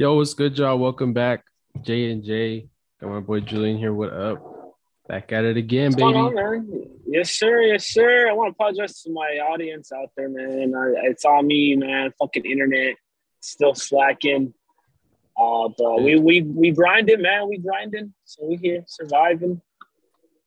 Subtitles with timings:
[0.00, 0.78] Yo, what's good, y'all?
[0.78, 1.44] Welcome back,
[1.82, 2.70] J and J.
[3.02, 3.92] Got my boy Julian here.
[3.92, 4.42] What up?
[5.06, 6.36] Back at it again, What's on, baby.
[6.36, 6.86] man?
[7.06, 7.60] Yes, sir.
[7.60, 8.26] Yes, sir.
[8.26, 10.74] I want to apologize to my audience out there, man.
[10.74, 12.14] I, it's on me, man.
[12.18, 12.94] Fucking internet
[13.40, 14.54] still slacking.
[15.38, 17.46] Uh, but we we we grinding, man.
[17.50, 18.14] We grinding.
[18.24, 19.60] So we here surviving.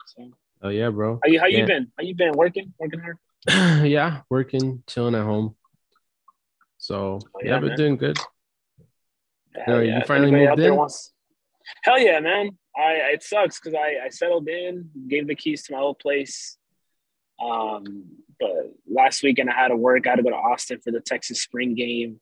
[0.07, 0.31] So
[0.63, 1.19] Oh yeah, bro.
[1.23, 1.91] how you how you been?
[1.95, 2.31] How you been?
[2.31, 3.19] Working, working hard.
[3.87, 5.55] yeah, working, chilling at home.
[6.79, 7.77] So Oh, yeah, yeah, man.
[7.77, 8.17] doing good.
[9.65, 10.75] Hell you finally moved in?
[10.75, 11.11] wants-
[11.83, 12.57] Hell yeah, man.
[12.75, 16.57] I it sucks because I I settled in, gave the keys to my old place.
[17.43, 18.05] Um,
[18.39, 18.49] but
[18.89, 20.05] last weekend I had to work.
[20.07, 22.19] I had to go to Austin for the Texas spring game.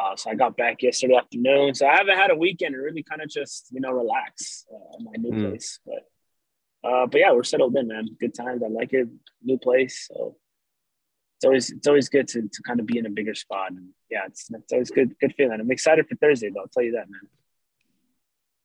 [0.00, 1.74] Uh, so I got back yesterday afternoon.
[1.74, 4.98] So I haven't had a weekend to really kind of just you know relax uh,
[5.02, 5.48] my new Mm.
[5.50, 5.78] place.
[5.86, 8.06] But uh, but yeah, we're settled in, man.
[8.18, 8.62] Good times.
[8.64, 9.08] I like it.
[9.42, 10.06] New place.
[10.08, 10.36] So
[11.36, 13.70] it's always it's always good to, to kind of be in a bigger spot.
[13.72, 15.60] And yeah, it's it's always good good feeling.
[15.60, 16.60] I'm excited for Thursday though.
[16.62, 17.20] I'll tell you that, man.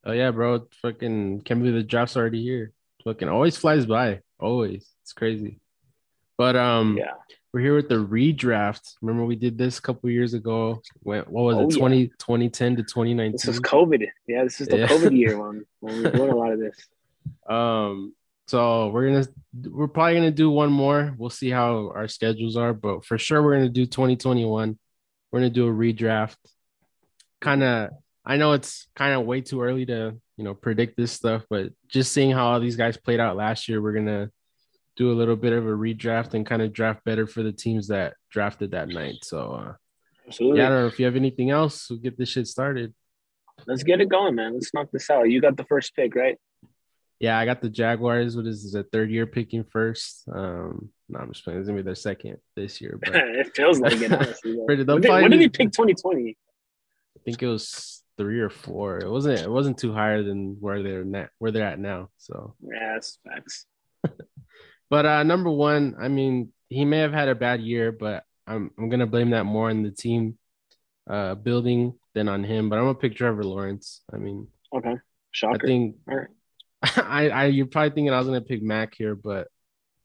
[0.06, 0.68] Oh yeah, bro.
[0.82, 2.72] Fucking can't believe the draft's already here.
[3.04, 4.22] Fucking always flies by.
[4.40, 4.88] Always.
[5.04, 5.60] It's crazy.
[6.38, 7.14] But um Yeah.
[7.54, 8.96] we're here with the redraft.
[9.02, 10.82] Remember we did this a couple years ago.
[11.04, 11.74] When, what was Oh, it?
[11.74, 11.78] yeah.
[11.80, 12.84] 20, 2010 to
[13.34, 14.08] This is COVID.
[14.28, 14.88] Yeah, this is the Yeah.
[14.88, 15.66] COVID year one.
[15.82, 16.78] When we're doing a lot of this.
[17.48, 18.14] Um,
[18.52, 19.28] so we're gonna
[19.72, 21.16] we're probably gonna do one more.
[21.18, 24.78] We'll see how our schedules are, but for sure we're gonna do 2021.
[25.32, 26.36] We're gonna do a redraft.
[27.40, 27.92] Kind of,
[28.26, 31.70] I know it's kind of way too early to you know predict this stuff, but
[31.88, 34.30] just seeing how all these guys played out last year, we're gonna
[34.98, 37.88] do a little bit of a redraft and kind of draft better for the teams
[37.88, 39.20] that drafted that night.
[39.24, 39.74] So uh,
[40.28, 40.60] Absolutely.
[40.60, 41.90] yeah, I don't know if you have anything else.
[41.90, 42.94] We'll get this shit started.
[43.66, 44.56] Let's get it going, man.
[44.56, 45.30] Let's knock this out.
[45.30, 46.38] You got the first pick, right?
[47.22, 48.36] Yeah, I got the Jaguars.
[48.36, 48.74] What is?
[48.74, 50.24] A third year picking first?
[50.34, 51.60] Um, no, I'm just playing.
[51.60, 54.56] It's gonna be their second this year, but it feels like it, honestly.
[54.56, 54.66] though.
[54.66, 56.36] Pretty- they'll When did, when did he pick 2020?
[57.16, 58.98] I think it was three or four.
[59.00, 59.40] It wasn't.
[59.40, 62.10] It wasn't too higher than where they're net, where they're at now.
[62.18, 63.66] So, Yeah, that's facts.
[64.90, 68.72] but uh, number one, I mean, he may have had a bad year, but I'm
[68.80, 70.38] I'm gonna blame that more on the team
[71.10, 72.70] uh building than on him.
[72.70, 74.02] But I'm gonna pick Trevor Lawrence.
[74.12, 74.96] I mean, Okay.
[75.32, 75.62] Shocking.
[75.62, 76.28] I think All right.
[76.98, 79.48] I, I you're probably thinking I was gonna pick Mac here, but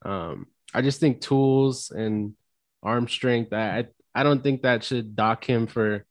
[0.05, 2.35] um I just think tools and
[2.83, 3.53] arm strength.
[3.53, 6.05] I I, don't think that should dock him for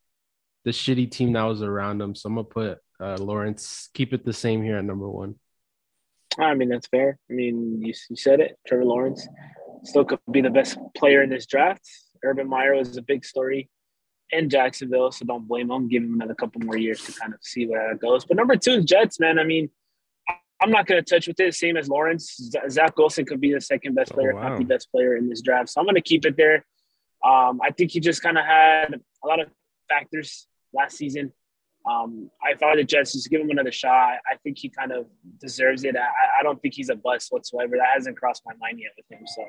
[0.64, 2.16] the shitty team that was around him.
[2.16, 5.36] So I'm gonna put uh Lawrence, keep it the same here at number one.
[6.40, 7.18] I mean, that's fair.
[7.30, 8.58] I mean, you, you said it.
[8.68, 9.28] Trevor Lawrence
[9.84, 11.88] still could be the best player in this draft.
[12.24, 13.70] Urban Meyer was a big story
[14.32, 15.88] in Jacksonville, so don't blame him.
[15.88, 18.26] Give him another couple more years to kind of see where that goes.
[18.26, 19.40] But number two is Jets, man.
[19.40, 19.70] I mean,
[20.62, 21.54] I'm not going to touch with it.
[21.54, 22.50] Same as Lawrence.
[22.70, 24.50] Zach Wilson could be the second best Oh, player, if wow.
[24.50, 25.70] not the best player in this draft.
[25.70, 26.66] So I'm going to keep it there.
[27.26, 28.94] Um, I think he just kind of had
[29.24, 29.48] a lot of
[29.90, 31.32] factors last season.
[31.90, 34.18] Um, I thought the Jets just give him another shot.
[34.32, 35.06] I think he kind of
[35.40, 35.96] deserves it.
[35.96, 36.08] I,
[36.40, 37.76] I don't think he's a bust whatsoever.
[37.78, 39.26] That hasn't crossed my mind yet with him.
[39.28, 39.44] So,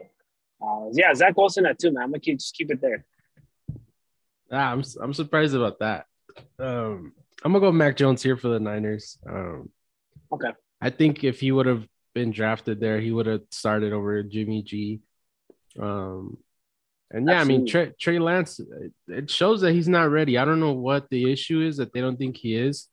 [0.67, 2.03] uh, yeah, Zach Wilson at two, man.
[2.03, 3.05] I'm gonna keep just keep it there.
[4.53, 6.07] Ah, I'm I'm surprised about that.
[6.59, 9.19] Um I'm gonna go Mac Jones here for the Niners.
[9.29, 9.71] Um
[10.33, 10.51] Okay.
[10.87, 14.63] I think if he would have been drafted there, he would have started over Jimmy
[14.63, 15.01] G.
[15.77, 16.39] Um,
[17.11, 18.61] and yeah, I mean Trey, Trey Lance.
[19.09, 20.39] it- shows that he's not ready.
[20.39, 22.89] I don't know what the issue is that they don't think he is.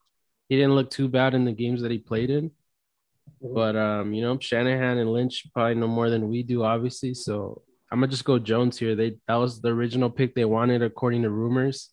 [0.49, 2.45] He didn't look too bad in the games that he played in,
[3.43, 3.53] Mhm.
[3.53, 7.13] but um, you know Shanahan and Lynch probably know more than we do, obviously.
[7.13, 7.61] So
[7.91, 8.95] I'm gonna just go Jones here.
[8.95, 11.91] They that was the original pick they wanted according to rumors,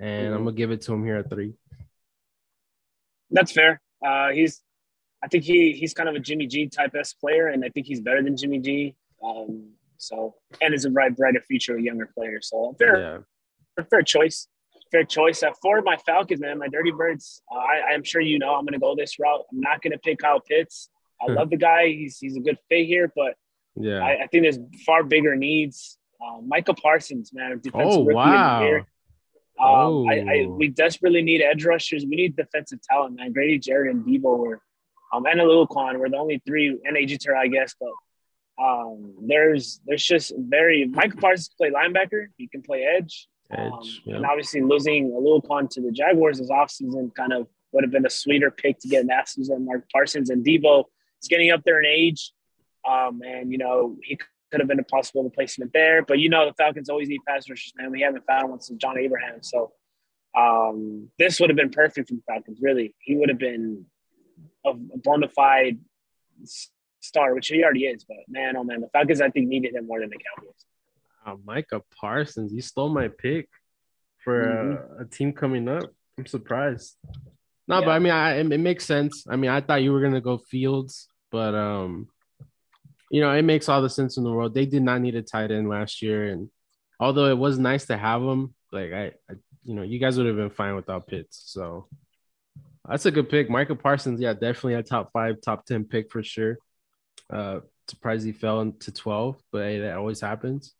[0.00, 0.44] and I'm Mhm.
[0.46, 1.52] gonna give it to him here at three.
[3.30, 3.80] That's fair.
[4.04, 4.60] Uh, he's,
[5.24, 7.86] I think he he's kind of a Jimmy G type S player, and I think
[7.86, 8.94] he's better than Jimmy G.
[9.24, 12.40] Um, so and is a bright, brighter future, a younger player.
[12.42, 13.24] So fair,
[13.78, 14.48] Yeah, fair choice.
[14.90, 15.42] Fair choice.
[15.42, 17.40] At four, my Falcons, man, my Dirty Birds.
[17.50, 19.40] Uh, I, I'm sure you know I'm going to go this route.
[19.50, 20.90] I'm not going to pick Kyle Pitts.
[21.20, 21.34] I Hmm.
[21.38, 21.86] love the guy.
[21.86, 23.34] He's he's a good fit here, but
[23.76, 24.00] yeah.
[24.04, 25.98] I, I think there's far bigger needs.
[26.20, 28.62] Um, Micah Parsons, man, defensive oh rookie of the wow.
[28.64, 28.78] year.
[29.60, 30.56] Um, I, I, Oh.
[30.56, 32.04] we desperately need edge rushers.
[32.04, 33.32] We need defensive talent, man.
[33.32, 34.60] Grady Jarrett and Debo were,
[35.12, 37.74] um, and Oluokun were the only three, and AJ I guess.
[37.78, 42.26] But um, there's there's just very Michael Parsons can play linebacker.
[42.36, 43.28] He can play edge.
[43.56, 44.16] Um, Edge, yeah.
[44.16, 48.10] And obviously losing Oluokun to the Jaguars this offseason kind of would have been a
[48.10, 49.64] sweeter pick to get last season.
[49.64, 50.84] Mark Parsons and Debo
[51.20, 52.32] is getting up there in age.
[52.88, 54.18] Um, and, you know, he
[54.50, 56.02] could have been a possible replacement there.
[56.02, 57.90] But, you know, the Falcons always need pass rushers, man.
[57.90, 59.42] We haven't found one since John Abraham.
[59.42, 59.72] So
[60.36, 62.94] um, this would have been perfect for the Falcons, really.
[62.98, 63.86] He would have been
[64.64, 65.78] a, a bona fide
[67.00, 68.04] star, which he already is.
[68.04, 70.54] But, man, oh, man, the Falcons, I think, needed him more than the Cowboys.
[71.26, 73.48] Wow, Micah Parsons, you stole my pick
[74.24, 75.84] for uh, a team coming up.
[76.18, 76.96] I'm surprised.
[77.68, 77.84] No, yeah.
[77.84, 79.24] but I mean, I, it, it makes sense.
[79.28, 82.08] I mean, I thought you were gonna go Fields, but um,
[83.10, 84.54] you know, it makes all the sense in the world.
[84.54, 86.50] They did not need a tight end last year, and
[86.98, 90.26] although it was nice to have them, like I, I you know, you guys would
[90.26, 91.42] have been fine without Pitts.
[91.46, 91.86] So
[92.88, 93.48] that's a good pick.
[93.48, 96.58] Micah Parsons, yeah, definitely a top five, top ten pick for sure.
[97.32, 100.74] Uh, surprised he fell into twelve, but hey, that always happens.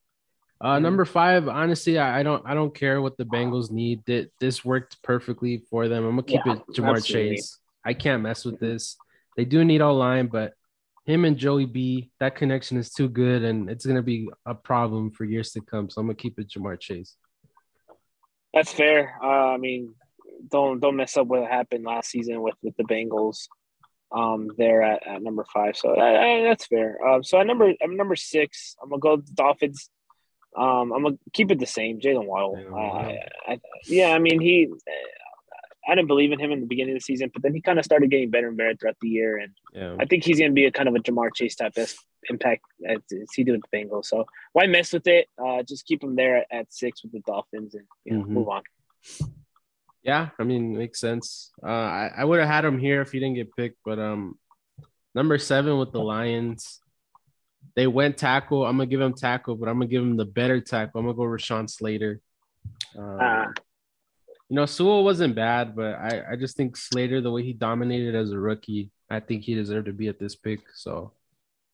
[0.60, 4.02] Uh, number five, honestly, I, I, don't I don't care what the Bengals need.
[4.06, 6.04] That this worked perfectly for them.
[6.04, 7.36] I'm gonna keep yeah, it Ja'Marr absolutely.
[7.36, 7.58] Chase.
[7.84, 8.96] I can't mess with this.
[9.36, 10.52] They do need all line, but
[11.04, 15.10] him and Joey B, that connection is too good, and it's gonna be a problem
[15.10, 15.90] for years to come.
[15.90, 17.16] So I'm gonna keep it Ja'Marr Chase.
[18.54, 19.18] That's fair.
[19.20, 19.94] Uh, I mean,
[20.48, 23.48] don't don't mess up what happened last season with with the Bengals.
[24.14, 26.98] Um, there at, at number five, so that's fair.
[27.02, 28.76] Uh, so at number I'm number six.
[28.82, 29.88] I'm gonna go the Dolphins.
[30.54, 31.98] Um, I'm gonna keep it the same.
[31.98, 32.58] Jaylen Waddle.
[32.70, 34.68] Uh, I, yeah, I mean he.
[35.88, 37.78] I didn't believe in him in the beginning of the season, but then he kind
[37.78, 39.96] of started getting better and better throughout the year, and yeah.
[39.98, 41.92] I think he's going to be a kind of a Ja'Marr Chase type of
[42.30, 44.06] impact as, as he did with the Bengals.
[44.06, 45.28] So why mess with it?
[45.42, 48.34] Uh, just keep him there at, at, six with the Dolphins and you know, mm-hmm.
[48.34, 48.62] move on.
[50.02, 51.52] Yeah, I mean, makes sense.
[51.62, 54.38] Uh, I, I would have had him here if he didn't get picked, but um,
[55.14, 56.80] number seven with the Lions.
[57.76, 58.66] They went tackle.
[58.66, 61.00] I'm gonna give him tackle, but I'm gonna give him the better tackle.
[61.00, 62.20] I'm gonna go Rashawn Slater.
[62.98, 63.44] Um, uh,
[64.48, 68.14] you know, Sewell wasn't bad, but I, I just think Slater, the way he dominated
[68.14, 70.60] as a rookie, I think he deserved to be at this pick.
[70.74, 71.12] So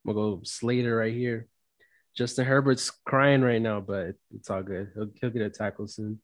[0.05, 1.47] I'm gonna go Slater right here.
[2.15, 4.91] Justin Herbert's crying right now, but it's all good.
[4.93, 6.19] He'll, he'll get a tackle soon.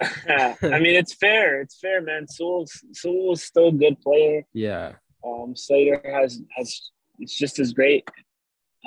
[0.28, 1.60] I mean, it's fair.
[1.60, 2.26] It's fair, man.
[2.28, 4.44] Sewell's Sewell's still a good player.
[4.52, 4.92] Yeah.
[5.24, 8.08] Um, Slater has has it's just as great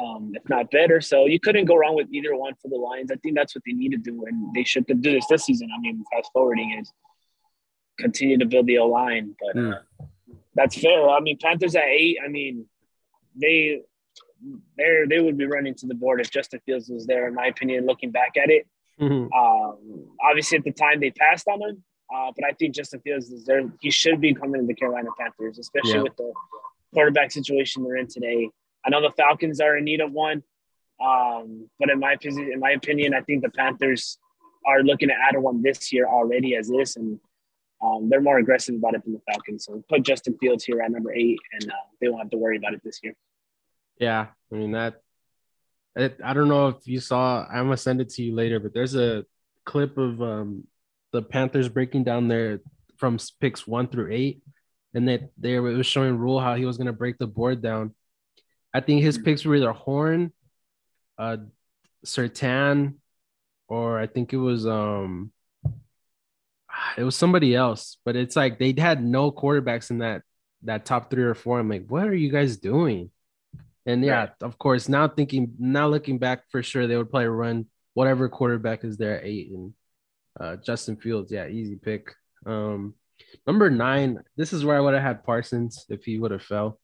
[0.01, 1.01] um, if not better.
[1.01, 3.11] So you couldn't go wrong with either one for the Lions.
[3.11, 5.69] I think that's what they need to do, and they should do this this season.
[5.75, 6.91] I mean, fast forwarding is
[7.99, 9.79] continue to build the O line, but mm.
[10.55, 11.09] that's fair.
[11.09, 12.17] I mean, Panthers at eight.
[12.23, 12.65] I mean,
[13.39, 13.81] they
[14.77, 17.27] they they would be running to the board if Justin Fields was there.
[17.27, 18.67] In my opinion, looking back at it,
[18.99, 19.31] mm-hmm.
[19.33, 23.29] um, obviously at the time they passed on him, uh, but I think Justin Fields
[23.31, 23.63] is there.
[23.79, 26.01] He should be coming to the Carolina Panthers, especially yeah.
[26.03, 26.31] with the
[26.93, 28.49] quarterback situation they're in today.
[28.85, 30.43] I know the Falcons are in need of one,
[31.03, 34.17] um, but in my in my opinion, I think the Panthers
[34.65, 37.19] are looking to add one this year already as is, and
[37.83, 39.65] um, they're more aggressive about it than the Falcons.
[39.65, 42.57] So put Justin Fields here at number eight, and uh, they won't have to worry
[42.57, 43.13] about it this year.
[43.99, 45.01] Yeah, I mean that.
[45.95, 47.45] It, I don't know if you saw.
[47.45, 49.25] I'm gonna send it to you later, but there's a
[49.65, 50.67] clip of um,
[51.11, 52.61] the Panthers breaking down their
[52.97, 54.41] from picks one through eight,
[54.93, 57.93] and that they, they was showing Rhule how he was gonna break the board down
[58.73, 60.33] I think his picks were either Horn,
[61.17, 61.37] uh,
[62.05, 62.95] Surtain,
[63.67, 65.31] or I think it was um,
[66.97, 67.97] it was somebody else.
[68.03, 70.23] But it's like they had no quarterbacks in that
[70.63, 71.59] that top three or four.
[71.59, 73.11] I'm like, what are you guys doing?
[73.85, 74.29] And yeah, right.
[74.41, 78.83] of course, now thinking, now looking back, for sure they would probably run whatever quarterback
[78.83, 79.73] is there at eight and
[80.39, 81.31] uh, Justin Fields.
[81.31, 82.13] Yeah, easy pick.
[82.45, 82.95] Um,
[83.45, 84.23] number nine.
[84.37, 86.79] This is where I would have had Parsons if he would have fell.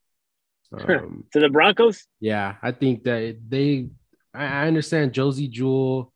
[0.72, 2.06] Um, to the Broncos?
[2.20, 3.88] Yeah, I think that they.
[4.32, 6.12] I, understand Josey Jewell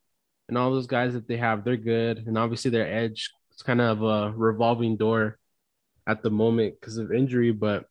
[0.49, 1.65] and all those guys that they have.
[1.65, 5.39] They're good, and obviously their edge is kind of a revolving door
[6.07, 7.51] at the moment because of injury.
[7.51, 7.87] But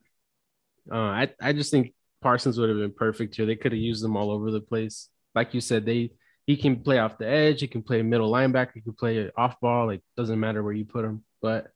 [0.90, 1.94] uh, I I just think
[2.24, 3.46] Parsons would have been perfect here.
[3.46, 5.10] They could have used them all over the place.
[5.36, 6.12] Like you said, they
[6.46, 7.62] he can play off the edge.
[7.62, 8.74] He can play middle linebacker.
[8.76, 9.88] He can play off ball.
[9.88, 11.24] Like doesn't matter where you put him.
[11.42, 11.68] But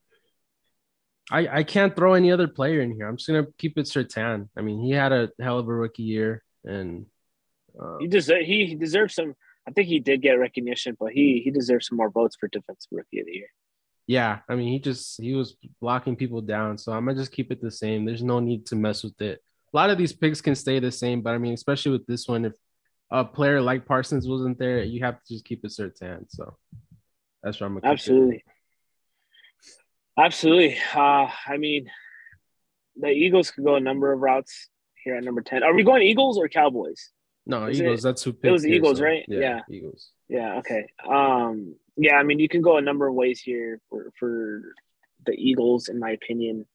[1.30, 3.08] I, I can't throw any other player in here.
[3.08, 4.50] I'm just gonna keep it Surtain.
[4.58, 7.06] I mean, he had a hell of a rookie year, and
[7.80, 9.36] uh, he deserves he deserves some.
[9.68, 12.90] I think he did get recognition, but he he deserves some more votes for defensive
[12.92, 13.50] rookie of the year.
[14.08, 17.52] Yeah, I mean, he just he was blocking people down, so I'm gonna just keep
[17.52, 18.06] it the same.
[18.06, 19.44] There's no need to mess with it.
[19.74, 22.28] A lot of these picks can stay the same, but I mean, especially with this
[22.28, 22.54] one, if
[23.12, 26.26] a player like Parsons wasn't there, you have to just keep a certain hand.
[26.30, 26.58] So
[27.44, 28.44] that's where I'm gonna absolutely.
[30.18, 30.78] Absolutely.
[30.96, 31.90] Uh, I mean,
[32.96, 34.70] the Eagles could go a number of routes
[35.04, 35.64] here at number 10.
[35.64, 37.12] Are we going Eagles or Cowboys?
[37.46, 38.00] No, Is Eagles.
[38.00, 39.24] It, that's who It was here, Eagles, so, right?
[39.28, 40.10] Yeah, yeah, Eagles.
[40.28, 40.88] Yeah, okay.
[41.08, 44.62] Um, yeah, I mean, you can go a number of ways here for, for
[45.26, 46.66] the Eagles, in my opinion.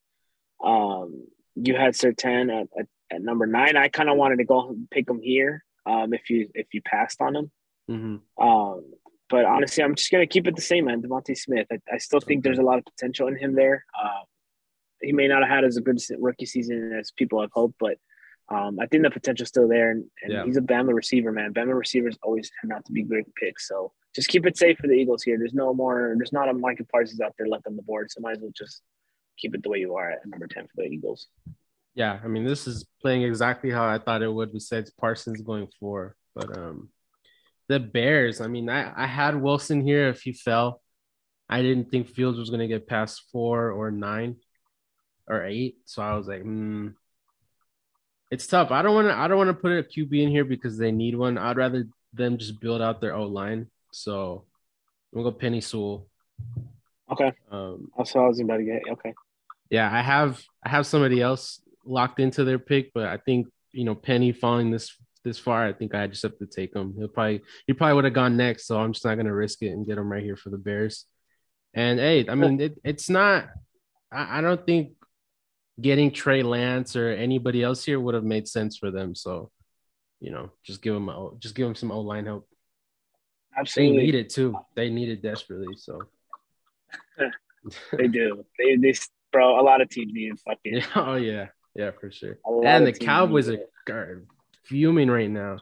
[0.65, 3.77] Um, you had Surtain at, at, at number nine.
[3.77, 5.65] I kind of wanted to go pick him here.
[5.85, 7.51] Um, if you if you passed on him.
[7.91, 8.43] Mm-hmm.
[8.47, 8.85] Um,
[9.29, 11.03] but honestly, I'm just gonna keep it the same, man.
[11.03, 11.67] DeVonta Smith.
[11.73, 13.85] I, I still think there's a lot of potential in him there.
[14.01, 14.23] Uh,
[15.01, 17.99] he may not have had as a good rookie season as people have hoped, but
[18.49, 20.45] Um, I think the potential's still there, and, and Yeah.
[20.45, 21.55] he's a Bama receiver, man.
[21.55, 23.67] Bama receivers always turn out to be great picks.
[23.67, 25.39] So just keep it safe for the Eagles here.
[25.39, 26.15] There's no more.
[26.19, 28.53] There's not a Michael Parsons out there left on the board, so might as well
[28.55, 28.83] just
[29.43, 31.27] keep it the way you are at number ten for the Eagles.
[31.95, 34.53] Yeah, I mean, this is playing exactly how I thought it would.
[34.53, 36.89] Besides Parsons going four, but um,
[37.69, 38.41] the Bears.
[38.41, 40.81] I mean, I I had Wilson here if he fell.
[41.49, 44.37] I didn't think Fields was gonna get past four or nine
[45.27, 46.89] or eight, so I was like, hmm.
[48.31, 48.71] It's tough.
[48.71, 49.15] I don't want to.
[49.15, 51.37] I don't want to put a QB in here because they need one.
[51.37, 53.67] I'd rather them just build out their O line.
[53.91, 54.47] So
[55.13, 56.07] I'm gonna go Penei Sewell.
[57.11, 58.83] Okay, Um, that's what I was about to get.
[58.91, 59.13] Okay,
[59.73, 63.85] yeah, I have I have somebody else locked into their pick, but I think you
[63.85, 66.95] know Penei falling this this far, I think I just have to take him.
[66.97, 69.71] He'll probably he probably would have gone next, so I'm just not gonna risk it
[69.71, 71.07] and get him right here for the Bears.
[71.73, 73.49] And hey, I mean it, it's not.
[74.13, 74.93] I, I don't think
[75.81, 79.15] getting Trey Lance or anybody else here would have made sense for them.
[79.15, 79.51] So
[80.21, 82.47] you know, just give them a, just give them some O line help.
[83.55, 84.03] They absolutely.
[84.03, 84.55] need it too.
[84.77, 85.77] They need it desperately.
[85.79, 85.99] So
[87.97, 88.45] They do.
[88.59, 88.93] They they
[89.33, 89.59] bro.
[89.59, 90.75] A lot of teams need fucking.
[90.77, 92.39] yeah, oh yeah, yeah for sure.
[92.65, 94.25] And the Cowboys are,
[94.65, 95.59] fuming right now.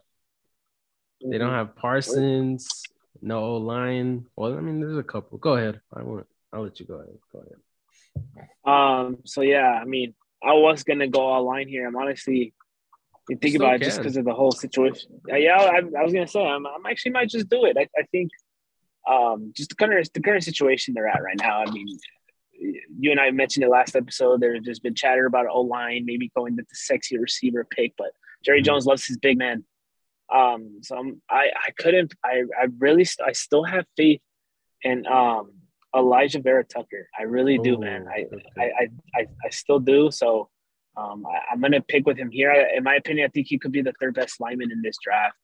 [1.24, 2.82] They don't have Parsons,
[3.22, 4.26] no O line.
[4.36, 5.38] Well, I mean, there's a couple.
[5.38, 5.80] Go ahead.
[5.92, 6.26] I want.
[6.52, 7.18] I'll let you go ahead.
[7.32, 8.48] Go ahead.
[8.64, 9.18] Um.
[9.24, 11.86] So yeah, I mean, I was gonna go all line here.
[11.86, 12.54] I'm honestly,
[13.28, 15.20] you think about it just because of the whole situation.
[15.28, 17.76] Yeah, yeah I, I was gonna say I'm, I'm actually might just do it.
[17.78, 18.30] I, I think,
[19.08, 21.62] um, just the current the current situation they're at right now.
[21.62, 21.98] I mean,
[22.60, 24.40] you and I mentioned it last episode.
[24.40, 28.12] There's just been chatter about O line maybe going with the sexy receiver pick, but
[28.44, 28.66] Jerry Mhm.
[28.66, 29.64] Jones loves his big man.
[30.32, 32.14] Um, so I'm, I I couldn't.
[32.24, 34.20] I I really st- I still have faith
[34.82, 35.52] in um
[35.94, 37.08] Alijah Vera-Tucker.
[37.18, 38.06] I really do, Oh, man.
[38.06, 38.44] I, okay.
[38.56, 40.10] I, I, I, I still do.
[40.12, 40.48] So
[40.96, 42.52] um, I, I'm going to pick with him here.
[42.52, 44.96] I, in my opinion, I think he could be the third best lineman in this
[45.02, 45.36] draft,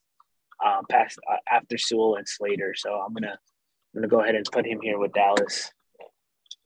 [0.64, 2.74] um, past uh, after Sewell and Slater.
[2.76, 5.72] So I'm gonna I'm gonna go ahead and put him here with Dallas.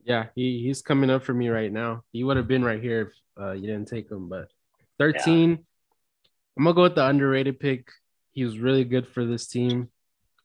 [0.05, 2.03] Yeah, he, he's coming up for me right now.
[2.13, 4.29] He would have been right here if uh, you didn't take him.
[4.29, 4.49] But
[4.99, 5.59] 13,
[6.57, 7.91] I'm gonna go with the underrated pick.
[8.33, 9.89] He was really good for this team.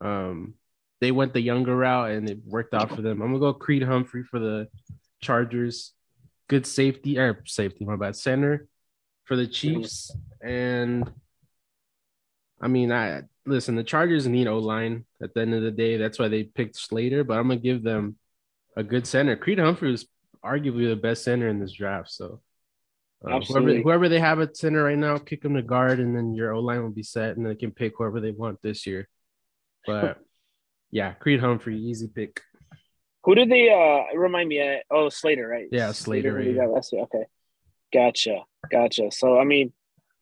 [0.02, 0.56] Um,
[1.02, 3.22] they went the younger route and it worked out for them.
[3.22, 4.68] I'm gonna go Creed Humphrey for the
[5.22, 5.94] Chargers.
[6.48, 8.16] Good safety or safety, my bad.
[8.16, 8.68] Center
[9.26, 10.16] for the Chiefs.
[10.42, 11.12] And
[12.62, 15.98] I mean, I listen, the Chargers need O line at the end of the day.
[15.98, 18.16] That's why they picked Slater, but I'm gonna give them
[18.76, 19.36] a good center.
[19.36, 20.06] Creed Humphrey was
[20.44, 22.12] arguably the best center in this draft.
[22.12, 22.42] So
[23.28, 26.34] uh, whoever, whoever they have at center right now, kick them to guard, and then
[26.34, 29.08] your O line will be set, and they can pick whoever they want this year.
[29.88, 30.20] But
[30.92, 32.42] yeah, Creed Humphrey, easy pick.
[33.24, 34.60] Who did they uh, remind me?
[34.60, 34.82] Of?
[34.92, 35.68] Oh, Slater, right?
[35.72, 37.04] Yeah, Slater, who right got last year.
[37.04, 37.24] Okay,
[37.92, 38.42] gotcha,
[38.72, 39.10] gotcha.
[39.12, 39.74] So I mean,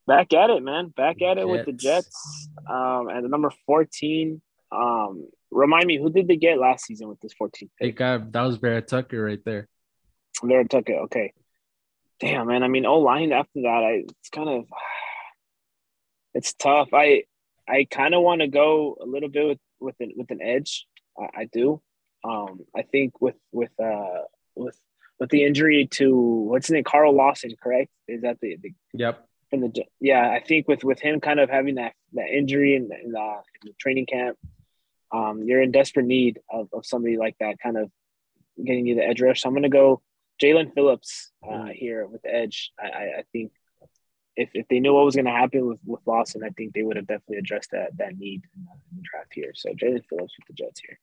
[0.06, 0.88] back at it, man.
[0.88, 2.06] Back at it with the Jets.
[2.06, 2.48] Jets.
[2.70, 4.40] Um, and the number fourteen.
[4.72, 8.42] Um, remind me, who did they get last season with this 14th They got that
[8.42, 9.68] was Vera-Tucker right there.
[10.42, 10.94] Vera-Tucker.
[11.04, 11.32] Okay.
[12.20, 12.62] Damn, man.
[12.62, 14.64] I mean, O line after that, I it's kind of
[16.34, 16.88] it's tough.
[16.92, 17.24] I
[17.68, 20.86] I kind of want to go a little bit with with an, with an edge.
[21.18, 21.80] I, I do.
[22.24, 24.22] Um, I think with with uh
[24.54, 24.78] with
[25.20, 27.90] with the injury to what's his name, Carl Lawson, correct?
[28.08, 29.26] Is that the, the Yep.
[29.50, 30.30] from the yeah?
[30.30, 33.68] I think with with him kind of having that that injury in in the, in
[33.68, 34.38] the training camp,
[35.12, 37.90] um, you're in desperate need of, of somebody like that, kind of
[38.62, 39.42] getting you the edge rush.
[39.42, 40.02] So I'm gonna go
[40.42, 42.72] Jaelan Phillips uh, here with the edge.
[42.78, 43.52] I, I, I think
[44.36, 46.82] if, if they knew what was going to happen with, with Lawson, I think they
[46.82, 48.64] would have definitely addressed that that need in
[48.96, 49.52] the, draft here.
[49.54, 50.98] So Jaelan Phillips with the Jets here.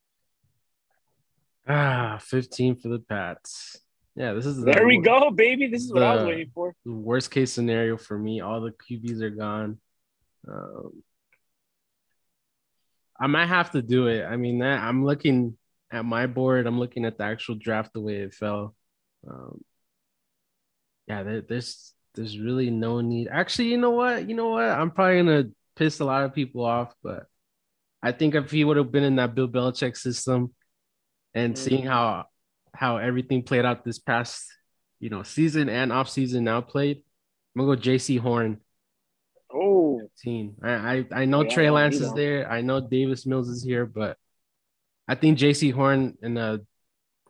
[1.68, 3.80] Ah, 15 for the Pats.
[4.16, 5.68] Yeah, this is the There we go, baby.
[5.68, 6.76] This is what I was waiting for.
[6.84, 8.42] worst case scenario for me.
[8.42, 9.78] All the QBs are gone.
[10.48, 11.04] Um,
[13.22, 14.26] I might have to do it.
[14.26, 15.58] I mean, that I'm looking
[15.92, 16.68] at my board.
[16.68, 18.76] I'm looking at the actual draft the way it fell.
[19.30, 19.62] Um,
[21.08, 23.28] yeah, there, there's there's really no need.
[23.32, 24.28] Actually, you know what?
[24.28, 24.66] You know what?
[24.66, 25.44] I'm probably gonna
[25.76, 27.28] piss a lot of people off, but
[28.04, 30.54] I think if he would have been in that Bill Belichick system
[31.34, 31.58] and Mm.
[31.58, 32.26] seeing how
[32.74, 34.46] how everything played out this past
[35.00, 37.04] you know season and off season now played,
[37.56, 38.62] I'm gonna go Jaycee Horn.
[40.12, 40.56] Oh, Team.
[40.64, 42.50] I I, I know Yeah, Trey Lance is there.
[42.52, 44.18] I know Davis Mills is here, but
[45.08, 46.66] I think Jaycee Horn in the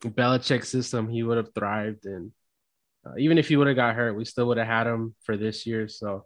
[0.02, 2.32] Belichick system he would have thrived, and
[3.06, 5.38] uh, even if he would have got hurt, we still would have had him for
[5.38, 5.88] this year.
[5.88, 6.26] So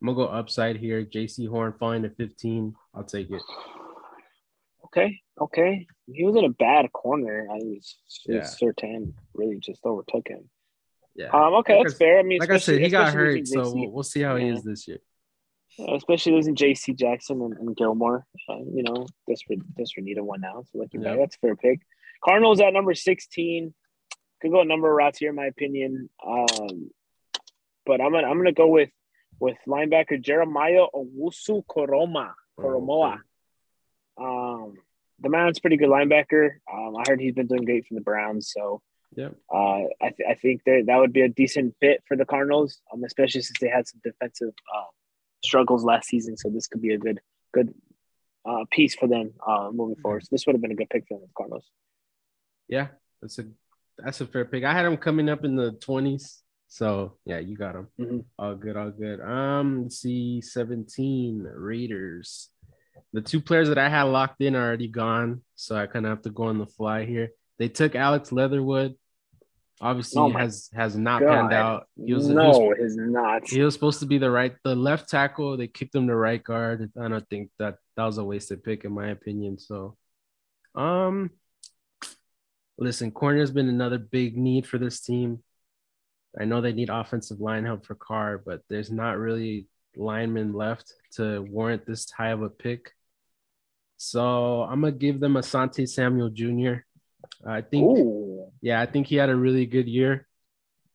[0.00, 1.04] I'm gonna go upside here.
[1.04, 2.74] Jaycee Horn falling to 15.
[2.94, 3.42] I'll take it.
[4.86, 5.86] okay, okay.
[6.12, 7.46] He was in a bad corner.
[7.50, 8.40] I was Yeah.
[8.40, 10.48] Surtain really just overtook him.
[11.14, 11.28] Yeah.
[11.28, 12.18] Um, okay, Like that's I- fair.
[12.20, 14.62] I mean, like I said, he got hurt, so we'll, we'll see how he is
[14.62, 14.98] this year.
[15.94, 16.92] Especially losing J.C.
[16.94, 18.26] Jackson and, and Gilmore.
[18.48, 20.64] Uh, you know, desperate, desperate need of one now.
[20.72, 21.10] So lucky Yeah.
[21.12, 21.16] yeah.
[21.16, 21.80] that's a fair pick.
[22.24, 23.74] Cardinals at number sixteen.
[24.42, 26.08] Could go a number of routes here, in my opinion.
[26.26, 26.90] Um,
[27.86, 28.90] but I'm gonna I'm gonna go with
[29.38, 32.32] with linebacker Jeremiah Owusu Koroma.
[32.58, 33.18] Koramoah.
[34.18, 34.74] Um,
[35.20, 36.50] the man's pretty good linebacker.
[36.72, 38.82] Um, I heard he's been doing great for the Browns, so
[39.16, 42.24] yeah, uh, I, th- I think that that would be a decent fit for the
[42.24, 44.84] Cardinals, um, especially since they had some defensive uh,
[45.42, 46.36] struggles last season.
[46.36, 47.20] So this could be a good
[47.52, 47.74] good
[48.48, 50.22] uh, piece for them uh, moving forward.
[50.22, 51.66] So this would have been a good pick for them, the Cardinals.
[52.68, 52.88] Yeah,
[53.20, 53.46] that's a
[53.98, 54.64] that's a fair pick.
[54.64, 57.88] I had him coming up in the twenties, so yeah, you got him.
[57.98, 58.24] Mhm.
[58.38, 59.20] All good, all good.
[59.20, 62.48] Um, let's see, seventeen Raiders.
[63.12, 66.10] The two players that I had locked in are already gone, so I kind of
[66.10, 67.30] have to go on the fly here.
[67.58, 68.94] They took Alex Leatherwood.
[69.82, 71.86] Obviously, Oh has has not panned out.
[71.96, 73.48] He was, he no, was it's not.
[73.48, 75.56] he was supposed to be the right, the left tackle.
[75.56, 76.92] They kicked him to right guard.
[77.00, 79.58] I don't think that that was a wasted pick, in my opinion.
[79.58, 79.96] So,
[80.74, 81.30] um,
[82.76, 85.42] listen, corner's been another big need for this team.
[86.38, 90.92] I know they need offensive line help for Carr, but there's not really linemen left
[91.12, 92.92] to warrant this high of a pick.
[93.96, 96.84] So I'm gonna give them Asante Samuel Jr.
[97.46, 98.29] I think Ooh.
[98.62, 100.26] Yeah, I think he had a really good year.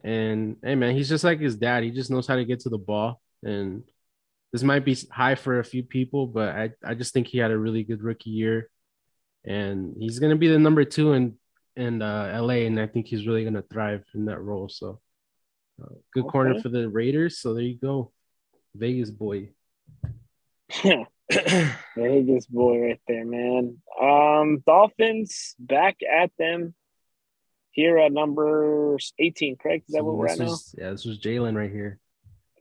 [0.04, 1.84] And hey, man, he's just like his dad.
[1.84, 3.22] He just knows how to get to the ball.
[3.44, 3.84] And
[4.52, 7.52] this might be high for a few people, but I, I just think he had
[7.52, 8.70] a really good rookie year.
[9.44, 11.36] And he's gonna be the number two in
[11.76, 14.70] in uh, LA, and I think he's really gonna thrive in that role.
[14.70, 15.02] So,
[15.82, 17.40] uh, good corner for the Raiders.
[17.40, 18.12] So there you go,
[18.74, 19.50] Vegas boy.
[21.98, 23.78] Vegas boy right there, man.
[24.02, 26.74] Um, Dolphins back at them
[27.76, 29.84] here at number 18, correct?
[29.90, 30.56] Is that So where we're at now?
[30.78, 32.00] Yeah, this was Jaelan right here.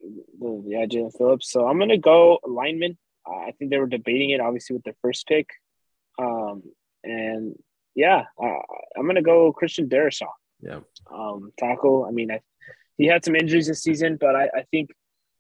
[0.03, 1.51] Yeah, Jaelan Phillips.
[1.51, 2.99] So I'm gonna go lineman.
[3.27, 5.49] Uh, I think they were debating it, obviously, with their first pick.
[6.19, 6.65] Um,
[7.05, 7.55] and
[7.95, 8.59] yeah, uh,
[8.99, 10.81] I'm gonna go Christian Darrisaw, Yeah,
[11.11, 12.05] um, tackle.
[12.07, 12.41] I mean, I,
[12.99, 14.91] he had some injuries this season, but I, I think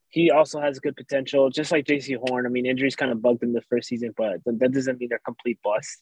[0.08, 2.46] he also has good potential, just like Jaycee Horn.
[2.46, 5.18] I mean, injuries kind of bugged him the first season, but that doesn't mean they're
[5.24, 5.98] complete bust.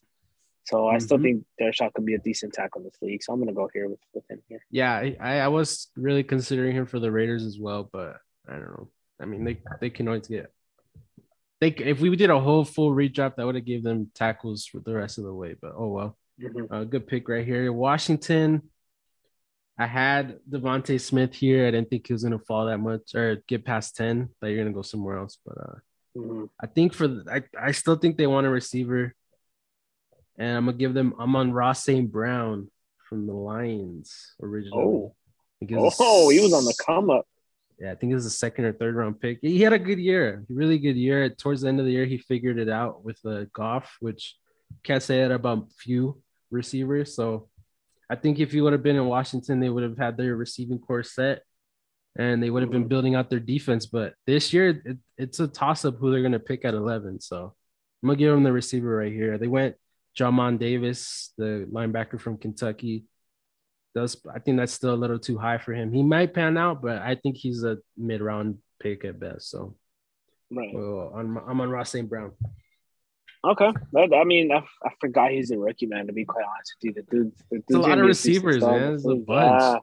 [0.64, 1.22] So I still Mhm.
[1.22, 3.22] think Darrisaw could be a decent tackle in this league.
[3.22, 4.64] So I'm gonna go here with, with him here.
[4.70, 4.94] yeah.
[5.20, 8.16] I, I was really considering him for the Raiders as well, but
[8.48, 8.88] I don't know.
[9.20, 10.52] I mean, they they can always get.
[11.60, 14.80] They if we did a whole full redraft, that would have gave them tackles for
[14.80, 15.54] the rest of the way.
[15.60, 16.18] But oh well,
[16.70, 17.72] uh, good pick right here.
[17.72, 18.70] Washington.
[19.78, 21.66] I had DeVonta Smith here.
[21.66, 24.28] I didn't think he was gonna fall that much or get past ten.
[24.40, 25.38] But you're gonna go somewhere else.
[25.44, 25.74] But uh,
[26.16, 26.48] Mhm.
[26.60, 29.14] I think for the, I I still think they want a receiver,
[30.38, 31.14] and I'm gonna give them.
[31.18, 32.10] Amon-Ra St.
[32.10, 32.70] Brown
[33.08, 34.82] from the Lions originally.
[34.82, 35.14] Oh.
[35.14, 37.26] I think it was Oh, he was on the come up.
[37.78, 39.38] yeah, I think it was a second or third round pick.
[39.42, 41.28] He had a good year, really good year.
[41.30, 44.36] Towards the end of the year, he figured it out with the Goff, which
[44.82, 47.14] can't say that about few receivers.
[47.14, 47.48] So
[48.10, 50.78] I think if he would have been in Washington, they would have had their receiving
[50.78, 51.42] core set
[52.18, 52.88] and they would have been Mhm.
[52.88, 53.86] building out their defense.
[53.86, 57.20] But this year, it, it's a toss up who they're going to pick at 11.
[57.20, 57.54] So
[58.02, 59.38] I'm going to give them the receiver right here.
[59.38, 59.76] They went
[60.18, 63.04] Jamin Davis, the linebacker from Kentucky.
[63.94, 65.92] Does I think that's still a little too high for him.
[65.92, 69.50] He might pan out, but I think he's a mid round pick at best.
[69.50, 69.76] So
[70.50, 70.70] Right.
[70.74, 72.08] well, I'm, Amon-Ra St.
[72.08, 72.32] Brown.
[73.44, 73.72] Okay.
[73.92, 76.96] That, I mean, I, I forgot he's a rookie, man, to be quite honest with
[76.96, 77.02] you.
[77.02, 78.94] The dude, the It's a lot of receivers, man.
[78.94, 79.80] It's a bunch.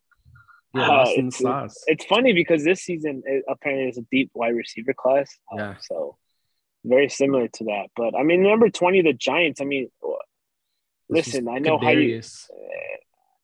[0.75, 4.03] Yeah, Uh, lost in the it's- It's funny because this season it, apparently is a
[4.11, 5.35] deep wide receiver class.
[5.51, 5.75] Um, Yeah.
[5.81, 6.17] So
[6.85, 7.87] very similar to that.
[7.95, 9.89] But I mean, number 20, the Giants, I mean,
[11.09, 12.45] listen, I know how you, Kadarius.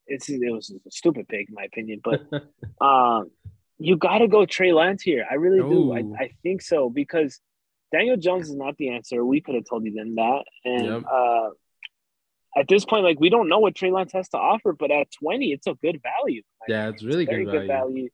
[0.08, 2.22] it's, it was a stupid pick, in my opinion, but
[2.86, 3.32] um,
[3.78, 5.26] you got to go Trey Lance here.
[5.30, 5.94] I really do.
[5.94, 7.40] I, I think so because
[7.92, 9.24] Daniel Jones is not the answer.
[9.26, 10.44] We could have told you then that.
[10.64, 11.04] And Yep.
[11.12, 11.50] uh,
[12.58, 15.08] at this point, like we don't know what Trey Lance has to offer, but at
[15.20, 16.42] 20, it's a good value.
[16.62, 17.68] I Yeah, it's really very good value.
[17.68, 18.10] value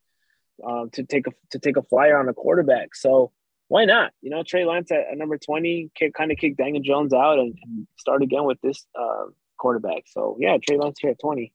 [0.66, 2.96] um, to take a to take a flyer on a quarterback.
[2.96, 3.32] So
[3.68, 4.12] why not?
[4.22, 7.40] You know, Trey Lance at, at number 20 can kind of kick Daniel Jones out
[7.40, 9.26] and, and start again with this uh,
[9.62, 10.04] quarterback.
[10.08, 11.54] So yeah, Trey Lance here at 20.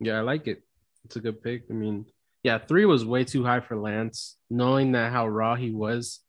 [0.00, 0.62] Yeah, I like it.
[1.04, 1.64] It's a good pick.
[1.70, 2.06] I mean,
[2.42, 4.36] yeah, three was way too high for Lance.
[4.50, 6.20] Knowing that how raw he was,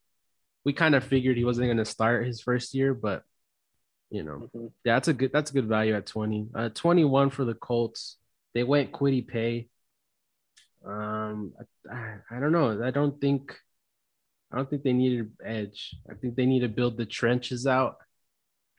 [0.64, 3.22] we kind of figured he wasn't going to start his first year, but
[4.10, 4.70] you know, Mhm.
[4.84, 6.48] yeah, that's a good that's a good value at twenty.
[6.54, 8.16] Uh, twenty one for the Colts.
[8.54, 9.68] They went Kwity Paye.
[10.84, 11.52] Um,
[11.90, 12.82] I, I don't know.
[12.84, 13.58] I don't think
[14.52, 15.96] I don't think they needed edge.
[16.08, 17.96] I think they need to build the trenches out.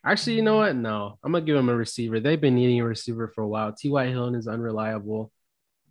[0.08, 0.74] Actually, you know what?
[0.76, 2.20] No, I'm gonna give them a receiver.
[2.22, 3.74] They've been needing a receiver for a while.
[3.74, 4.08] T.Y.
[4.08, 5.32] Hilton is unreliable.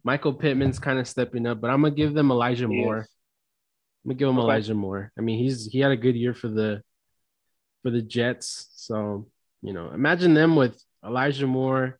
[0.04, 3.00] Michael Pittman's kind of stepping up, but I'm gonna give them Elijah Moore.
[4.04, 4.44] I'm gonna give him Okay.
[4.44, 5.12] Elijah Moore.
[5.18, 6.82] I mean, he's he had a good year for the
[7.82, 8.68] for the Jets.
[8.76, 9.28] So
[9.60, 11.98] you know, imagine them with Elijah Moore,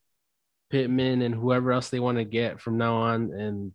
[0.70, 3.74] Pittman, and whoever else they want to get from now on, and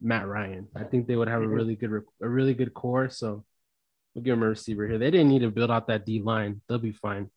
[0.00, 0.68] Matt Ryan.
[0.76, 1.54] I think they would have a Mhm.
[1.54, 3.08] really good a really good core.
[3.08, 3.44] So
[4.14, 4.98] we'll give them a receiver here.
[4.98, 6.60] They didn't need to build out that D line.
[6.68, 7.30] They'll be fine.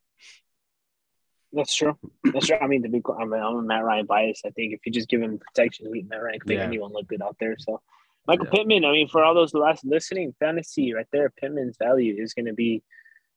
[1.53, 1.97] That's true.
[2.33, 2.57] That's true.
[2.59, 4.41] I mean, to be, I mean, I'm a Matt Ryan bias.
[4.45, 6.63] I think if you just give him protection, he- Matt Ryan can make Yeah.
[6.65, 7.55] anyone look good out there.
[7.59, 7.79] So,
[8.27, 8.51] Michael Yeah.
[8.57, 8.85] Pittman.
[8.85, 12.53] I mean, for all those last listening, fantasy right there, Pittman's value is going to
[12.53, 12.81] be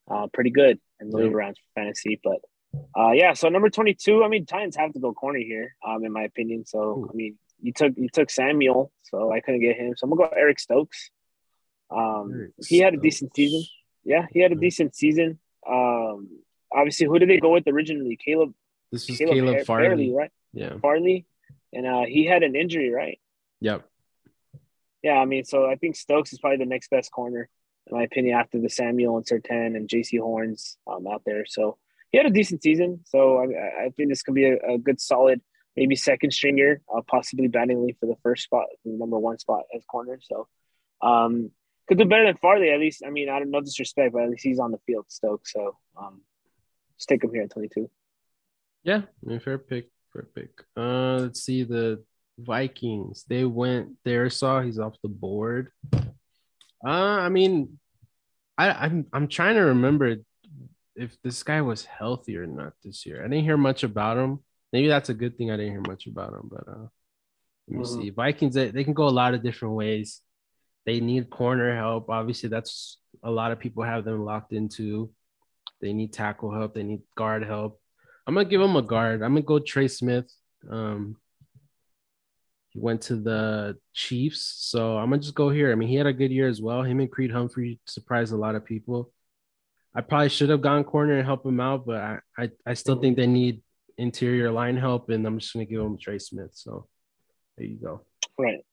[0.08, 1.30] uh, pretty good in the Yeah.
[1.32, 2.20] rounds for fantasy.
[2.22, 2.40] But
[2.96, 4.22] uh, yeah, so number 22.
[4.22, 6.64] I mean, Titans have to go corner here, um, in my opinion.
[6.64, 7.10] So, Ooh.
[7.12, 9.94] I mean, you took you took Samuel, so I couldn't get him.
[9.96, 11.10] So I'm gonna go Eric Stokes.
[11.90, 13.36] Um, Eric he had a decent Stokes.
[13.36, 13.62] season.
[14.04, 14.60] Yeah, he had a Mhm.
[14.60, 15.40] decent season.
[15.66, 16.28] Um,
[16.72, 18.16] obviously, who did they go with originally?
[18.16, 18.54] Caleb
[18.92, 19.88] This was Caleb, Caleb, Har- Farley.
[19.88, 20.30] Farley, right?
[20.52, 20.78] Yeah.
[20.80, 21.26] Farley,
[21.72, 23.18] and uh, he had an injury, right?
[23.60, 23.84] Yep.
[25.02, 27.48] Yeah, I mean, so I think Stokes is probably the next best corner,
[27.86, 31.46] in my opinion, after the Samuel and Surtain and Jaycee Horns um, out there.
[31.46, 31.78] So
[32.10, 33.00] he had a decent season.
[33.04, 35.40] So I, I think this could be a, a good, solid,
[35.76, 39.62] maybe second stringer, uh, possibly batting lead for the first spot, the number one spot
[39.74, 40.18] as corner.
[40.22, 40.48] So
[41.02, 41.50] um,
[41.86, 43.02] could do better than Farley, at least.
[43.06, 45.52] I mean, I don't know disrespect, but at least he's on the field, Stokes.
[45.52, 46.22] So um,
[46.98, 47.90] just take him here at 22.
[48.82, 49.02] Yeah,
[49.42, 50.50] fair pick, fair pick.
[50.76, 52.04] Uh, let's see the
[52.38, 53.24] Vikings.
[53.28, 55.72] They went Darrisaw he's off the board.
[55.92, 57.78] Uh, I mean,
[58.58, 60.16] I, I'm I'm trying to remember
[60.94, 63.20] if this guy was healthy or not this year.
[63.20, 64.40] I didn't hear much about him.
[64.72, 65.50] Maybe that's a good thing.
[65.50, 66.48] I didn't hear much about him.
[66.50, 66.86] But uh,
[67.68, 68.02] let me Mhm.
[68.02, 68.10] see.
[68.10, 68.54] Vikings.
[68.54, 70.22] They, they can go a lot of different ways.
[70.84, 72.08] They need corner help.
[72.08, 75.10] Obviously, that's a lot of people have them locked into.
[75.80, 76.74] They need tackle help.
[76.74, 77.80] They need guard help.
[78.26, 79.22] I'm gonna give him a guard.
[79.22, 80.30] I'm gonna go Trey Smith.
[80.68, 81.16] Um,
[82.70, 85.70] he went to the Chiefs, so I'm gonna just go here.
[85.70, 86.82] I mean, he had a good year as well.
[86.82, 89.12] Him and Creed Humphrey surprised a lot of people.
[89.94, 93.00] I probably should have gone corner and help him out, but I I, I still
[93.00, 93.62] think they need
[93.98, 96.50] interior line help, and I'm just gonna give him Trey Smith.
[96.54, 96.88] So
[97.56, 98.02] there you go.
[98.38, 98.64] Right.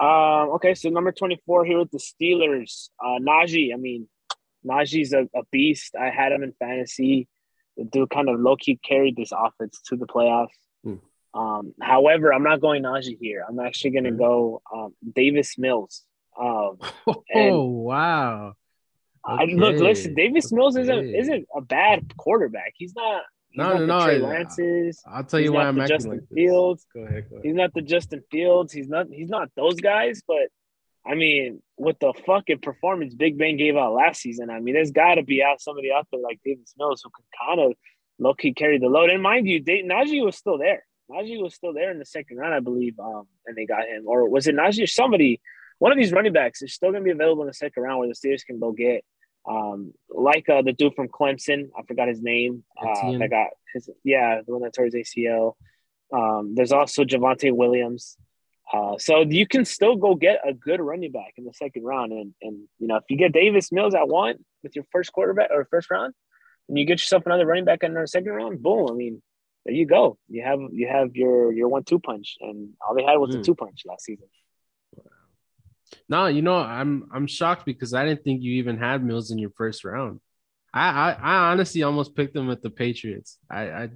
[0.00, 2.90] Um, okay, so number 24 here with the Steelers.
[3.02, 4.08] Uh, Najee, I mean,
[4.66, 5.94] Najee's a, a beast.
[6.00, 7.28] I had him in fantasy.
[7.76, 10.48] The dude kind of low key carried this offense to the playoffs.
[10.82, 10.94] Hmm.
[11.34, 13.44] Um, however, I'm not going Najee here.
[13.46, 16.02] I'm actually going to go um, Davis Mills.
[16.38, 16.78] Um,
[17.34, 18.54] Oh wow!
[19.24, 22.72] I, look, listen, Davis Mills isn't isn't a bad quarterback.
[22.76, 23.22] He's not.
[23.50, 25.02] He's No, not no, the no, Trey Lances.
[25.06, 26.28] I'll tell you why I'm Justin like.
[26.34, 26.86] Fields.
[26.94, 27.28] Go ahead.
[27.28, 27.44] Go ahead.
[27.44, 28.72] He's not the Justin Fields.
[28.72, 29.06] He's not.
[29.10, 30.22] He's not those guys.
[30.26, 30.48] But
[31.08, 34.90] I mean, with the fucking performance Big Ben gave out last season, I mean, there's
[34.90, 37.76] got to be out somebody out there like Davis Mills who can kind of
[38.18, 39.10] low key carry the load.
[39.10, 40.84] And mind you, Dave, Najee was still there.
[41.10, 44.04] Najee was still there in the second round, I believe, um, and they got him.
[44.06, 45.40] Or was it Najee or somebody?
[45.78, 47.98] One of these running backs is still going to be available in the second round
[47.98, 49.04] where the Steelers can go get.
[49.48, 52.64] Um, like uh, the dude from Clemson, I forgot his name.
[52.80, 55.52] Uh, that got his, yeah, the one that tore his ACL.
[56.12, 58.16] Um, there's also Javonte Williams.
[58.72, 62.12] Uh, so you can still go get a good running back in the second round,
[62.12, 65.50] and and you know if you get Davis Mills at one with your first quarterback
[65.52, 66.14] or first round,
[66.68, 68.88] and you get yourself another running back in the second round, boom!
[68.90, 69.22] I mean,
[69.64, 70.18] there you go.
[70.28, 73.38] You have you have your your one two punch, and all they had was a
[73.38, 73.44] Mm.
[73.44, 74.26] two punch last season.
[76.08, 79.38] No, you know, I'm I'm shocked because I didn't think you even had Mills in
[79.38, 80.20] your first round.
[80.74, 83.38] I I, I honestly almost picked him with the Patriots.
[83.48, 83.88] I, I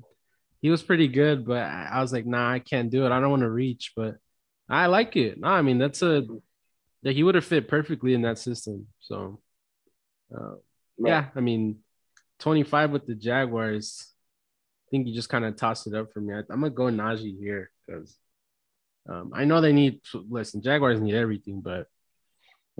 [0.63, 3.11] he was pretty good, but I, I was like, nah, I can't do it.
[3.13, 4.17] I don't want to reach, but
[4.71, 5.39] I like it.
[5.39, 6.27] No, I mean that's a
[7.03, 8.87] that he would have fit perfectly in that system.
[9.01, 9.41] So
[10.35, 10.55] uh,
[10.99, 11.79] yeah, I mean,
[12.41, 14.07] 25 with the Jaguars.
[14.87, 16.35] I think you just kind of tossed it up for me.
[16.35, 18.17] I, I'm gonna go Najee here because
[19.09, 20.01] um, I know they need.
[20.15, 21.87] Listen, Jaguars need everything, but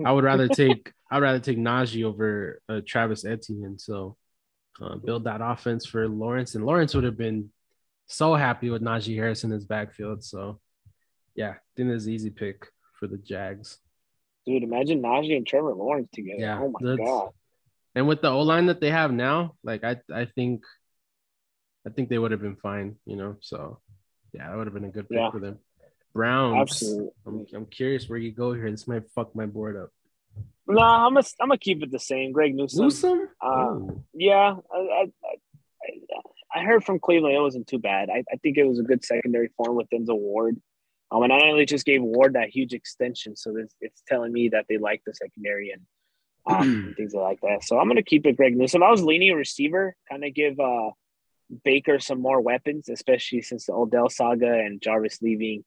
[0.05, 3.79] I would rather take I'd rather take Najee over uh, Travis Etienne.
[3.79, 4.17] So
[4.81, 7.49] uh, build that offense for Lawrence, and Lawrence would have been
[8.07, 10.23] so happy with Najee Harris in his backfield.
[10.23, 10.59] So
[11.35, 12.67] yeah, I think easy pick
[12.99, 13.79] for the Jags.
[14.45, 14.63] dude.
[14.63, 16.39] Imagine Najee and Trevor Lawrence together.
[16.41, 17.29] Yeah, oh my god.
[17.95, 20.63] And with the O line that they have now, like I I think
[21.85, 23.37] I think they would have been fine, you know.
[23.41, 23.79] So
[24.33, 25.31] yeah, that would have been a good pick Yeah.
[25.31, 25.59] for them.
[26.13, 26.61] Browns.
[26.61, 27.09] Absolutely.
[27.25, 28.69] I'm I'm curious where you go here.
[28.71, 29.89] This might fuck my board up.
[30.67, 32.31] No, I'm gonna I'm gonna keep it the same.
[32.31, 32.83] Greg Newsome.
[32.85, 33.29] Newsome?
[33.41, 34.03] Uh, Oh.
[34.13, 35.05] Yeah, I, I,
[35.83, 38.09] I, I heard from Cleveland it wasn't too bad.
[38.09, 40.61] I, I think it was a good secondary form with Denzel Ward.
[41.11, 44.49] Um, and I only just gave Ward that huge extension, so it's, it's telling me
[44.49, 45.81] that they like the secondary and
[46.47, 47.63] um, and things like that.
[47.63, 48.83] So I'm gonna keep it Greg Newsome.
[48.83, 50.91] I was leaning receiver, kind of give uh,
[51.63, 55.63] Baker some more weapons, especially since the Odell saga and Jarvis leaving.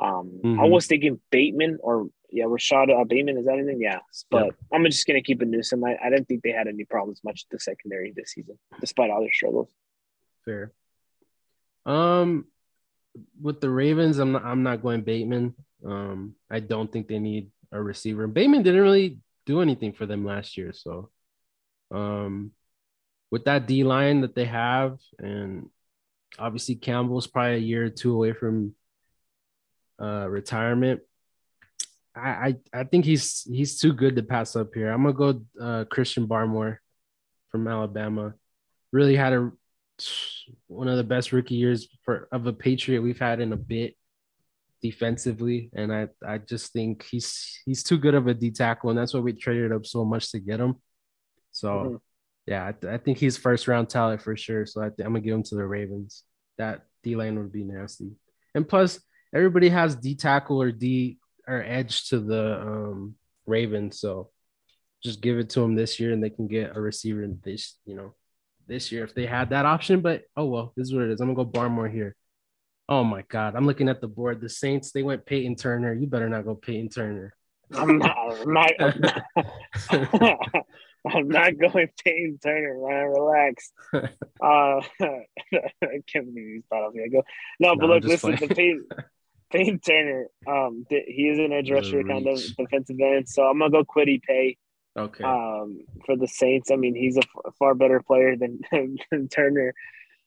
[0.00, 0.60] Um, mm-hmm.
[0.60, 3.36] I was thinking Bateman or yeah, Rashod uh, Bateman.
[3.38, 3.80] Is that anything?
[3.80, 3.98] Yeah,
[4.30, 4.54] but yep.
[4.72, 5.84] I'm just gonna keep it Newsome.
[5.84, 9.20] I, I didn't think they had any problems much the secondary this season, despite all
[9.20, 9.70] their struggles.
[10.44, 10.72] Fair.
[11.84, 12.46] Um,
[13.40, 14.44] with the Ravens, I'm not.
[14.44, 15.54] I'm not going Bateman.
[15.84, 18.26] Um, I don't think they need a receiver.
[18.26, 21.10] Bateman didn't really do anything for them last year, so
[21.90, 22.52] um,
[23.30, 25.70] with that D line that they have, and
[26.38, 28.74] obviously Campbell's probably a year or two away from
[30.00, 31.00] uh, retirement.
[32.14, 34.90] I, I, I think he's he's too good to pass up here.
[34.90, 36.78] I'm gonna go uh, Christian Barmore
[37.50, 38.34] from Alabama.
[38.92, 39.52] Really had a
[40.66, 43.94] one of the best rookie years for of a Patriot we've had in a bit
[44.82, 48.98] defensively, and I I just think he's he's too good of a D tackle, and
[48.98, 50.76] that's why we traded up so much to get him.
[51.50, 51.96] So, mm-hmm.
[52.46, 54.66] yeah, I, I, think he's first round talent for sure.
[54.66, 56.24] So I am gonna give him to the Ravens.
[56.58, 58.10] That D line would be nasty,
[58.54, 59.00] and plus
[59.34, 63.14] everybody has D tackle or D or edge to the um,
[63.46, 64.00] Ravens.
[64.00, 64.30] So
[65.02, 67.76] just give it to them this year, and they can get a receiver in this
[67.84, 68.14] you know
[68.68, 70.00] this year if they had that option.
[70.00, 71.20] But oh well, this is what it is.
[71.20, 72.14] I'm gonna go Barmore here.
[72.88, 73.54] Oh my God.
[73.54, 74.40] I'm looking at the board.
[74.40, 75.92] The Saints, they went Peyton Turner.
[75.92, 77.34] You better not go Peyton Turner.
[77.74, 80.38] I'm not, I'm not, I'm not,
[81.06, 83.06] I'm not going Peyton Turner, man.
[83.08, 83.72] Relax.
[84.40, 87.22] Uh, I can't believe you thought I was going to go.
[87.58, 88.86] No, but no, look, listen, the Peyton,
[89.50, 93.28] Peyton Turner, um, he is an edge rusher, kind of defensive end.
[93.28, 94.56] So I'm to go Kwity Paye.
[94.98, 95.24] Okay.
[95.24, 98.60] Um, for the Saints, I mean, he's a f- far better player than,
[99.10, 99.74] than Turner.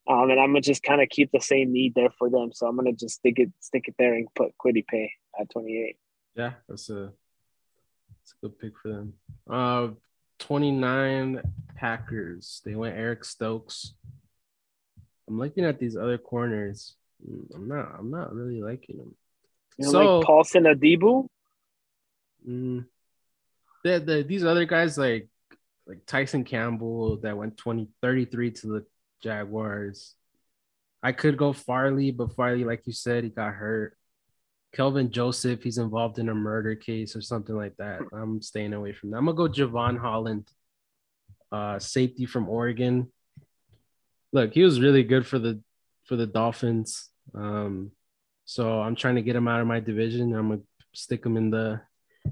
[0.08, 2.52] Um, and I'm gonna just kind of keep the same need there for them.
[2.54, 5.96] So I'm gonna just stick it stick it there and put Kwity Paye at 28.
[6.36, 7.12] Yeah, that's a
[8.10, 9.14] that's a good pick for them.
[9.50, 9.90] Uh,
[10.40, 11.42] 29
[11.76, 12.62] Packers.
[12.66, 13.94] They went Eric Stokes.
[15.28, 16.96] I'm looking at these other corners.
[17.26, 17.96] Mm, I'm not.
[17.98, 19.16] I'm not really liking them.
[19.78, 21.28] You know, so, like Paulson Adebo.
[22.48, 22.86] Mm,
[23.84, 25.28] the, the these other guys like
[25.88, 28.86] like Tyson Campbell that went 20 33 to the
[29.22, 30.16] Jaguars.
[31.04, 33.98] I could go Farley, but Farley, like you said, he got hurt.
[34.74, 38.02] Kelvin Joseph, he's involved in a murder case or something like that.
[38.14, 39.18] I'm staying away from that.
[39.18, 40.48] I'm gonna go Jevon Holland,
[41.52, 43.12] uh, safety from Oregon.
[44.32, 45.62] Look, he was really good for the
[46.06, 47.10] for the Dolphins.
[47.36, 47.92] Um,
[48.46, 50.34] so I'm trying to get him out of my division.
[50.34, 50.62] I'm gonna
[50.94, 51.82] stick him in the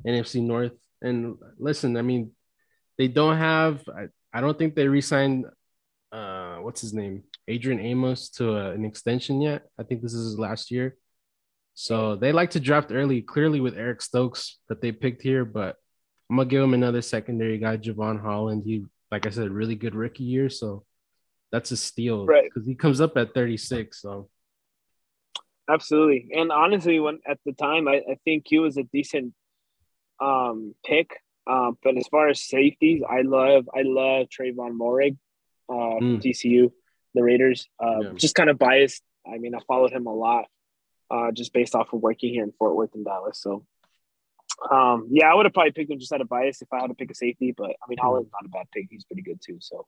[0.07, 0.73] NFC North.
[1.01, 2.31] And listen, I mean,
[2.97, 3.81] they don't have.
[3.87, 5.45] I, I don't think they re-signed
[6.11, 9.63] uh, what's his name, Adrian Amos to uh, an extension yet.
[9.77, 10.97] I think this is his last year.
[11.75, 15.75] So they like to draft early, clearly with Eric Stokes that they picked here, but
[16.29, 18.63] I'm gonna give him another secondary guy, Jevon Holland.
[18.65, 20.83] He, like I said, really good rookie year, so
[21.51, 22.43] that's a steal, right?
[22.43, 24.01] Because he comes up at 36.
[24.01, 24.29] So
[25.69, 29.33] absolutely, and honestly, when at the time, I, I think he was a decent
[30.21, 31.09] um, pick.
[31.47, 35.17] Um, but as far as safeties, I love I love Trevon Moehrig
[35.69, 36.21] uh, mm.
[36.21, 36.71] TCU,
[37.13, 37.67] the Raiders.
[37.81, 38.11] Uh, yeah.
[38.15, 39.01] Just kind of biased.
[39.27, 40.45] I mean, I followed him a lot,
[41.11, 43.39] uh, just based off of working here in Fort Worth and Dallas.
[43.41, 43.65] So,
[44.71, 46.87] um, yeah, I would have probably picked him just out of bias if I had
[46.87, 47.53] to pick a safety.
[47.55, 47.97] But I mean.
[47.99, 48.87] Holland's not a bad pick.
[48.89, 49.57] He's pretty good too.
[49.59, 49.87] So,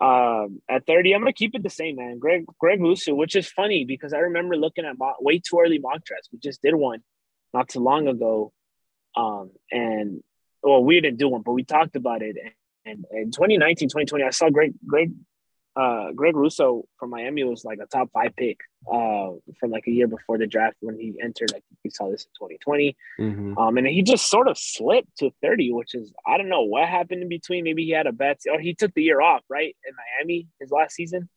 [0.00, 2.18] um, at 30, I'm gonna keep it the same, man.
[2.18, 5.78] Greg Greg Rousseau, which is funny because I remember looking at mock, way too early
[5.78, 6.28] mock drafts.
[6.32, 7.02] We just did one
[7.54, 8.52] not too long ago,
[9.16, 10.22] um, and
[10.62, 12.36] well, we didn't do one, but we talked about it.
[12.84, 15.12] And in 2019, 2020, I saw Greg Greg
[15.78, 18.58] uh, Greg Rousseau from Miami was like a top five pick
[18.92, 19.28] uh,
[19.60, 21.50] from like a year before the draft when he entered.
[21.50, 22.96] I think we saw this in 2020.
[23.20, 23.58] Mm-hmm.
[23.58, 26.88] Um, and he just sort of slipped to 30, which is I don't know what
[26.88, 27.62] happened in between.
[27.62, 29.76] Maybe he had a bad or he took the year off, right?
[29.86, 31.28] In Miami, his last season.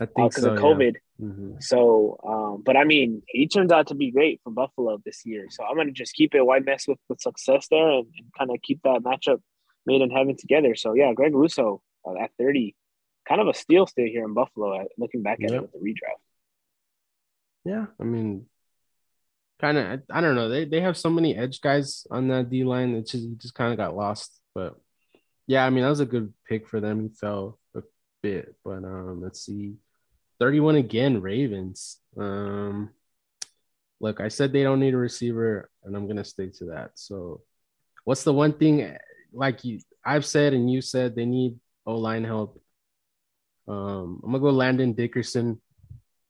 [0.00, 0.94] I think because uh, so, of COVID.
[0.94, 1.26] Yeah.
[1.26, 1.52] Mm-hmm.
[1.60, 5.46] So, um, but I mean, he turns out to be great for Buffalo this year.
[5.50, 6.46] So I'm gonna just keep it.
[6.46, 9.40] Why mess with with success there and, and kind of keep that matchup
[9.88, 10.76] made in heaven together.
[10.76, 12.76] So yeah, Greg Rousseau uh, at 30,
[13.28, 14.86] kind of a steal still here in Buffalo.
[14.96, 15.52] looking back at yep.
[15.52, 16.22] it with the redraft.
[17.64, 18.46] Yeah, I mean,
[19.60, 19.84] kind of.
[19.84, 20.48] I, I, don't know.
[20.48, 22.94] They they have so many edge guys on that D line.
[22.94, 24.38] It just just kind of got lost.
[24.54, 24.76] But
[25.46, 27.02] yeah, I mean that was a good pick for them.
[27.02, 27.82] He fell a
[28.22, 29.74] bit, but um, let's see,
[30.40, 31.98] 31 again, Ravens.
[32.16, 32.90] Um,
[34.00, 36.92] look, I said they don't need a receiver, and I'm gonna stick to that.
[36.94, 37.42] So,
[38.04, 38.96] what's the one thing
[39.32, 42.62] like you I've said and you said they need O line help.
[43.66, 45.60] Um, I'm gonna go Landon Dickerson.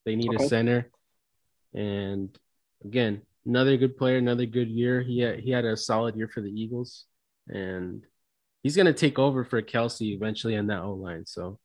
[0.05, 0.44] They need okay.
[0.44, 0.90] a center,
[1.75, 2.37] and
[2.85, 5.03] again, another good player, another good year.
[5.03, 7.05] He had, he had a solid year for the Eagles,
[7.47, 8.05] and
[8.62, 11.27] he's gonna take over for Kelce eventually on that O line.
[11.27, 11.59] So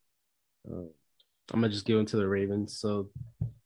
[0.70, 0.88] uh,
[1.52, 2.78] I'm gonna just give them to the Ravens.
[2.78, 3.10] So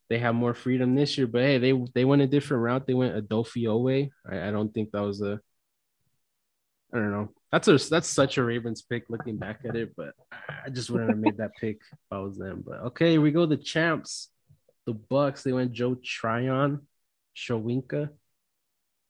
[0.10, 1.28] they have more freedom this year.
[1.28, 2.88] But hey, they they went a different route.
[2.88, 4.10] They went Odafe Oweh.
[4.30, 5.40] I, I don't think that was a.
[6.94, 7.30] I don't know.
[7.52, 11.10] That's a that's such a Ravens pick looking back at it, but I just wouldn't
[11.10, 12.63] have made that pick if I was them.
[12.66, 14.30] But okay, we go the champs,
[14.86, 15.44] the Bucs.
[15.44, 16.88] They went Joe Tryon,
[17.36, 18.10] Showinka.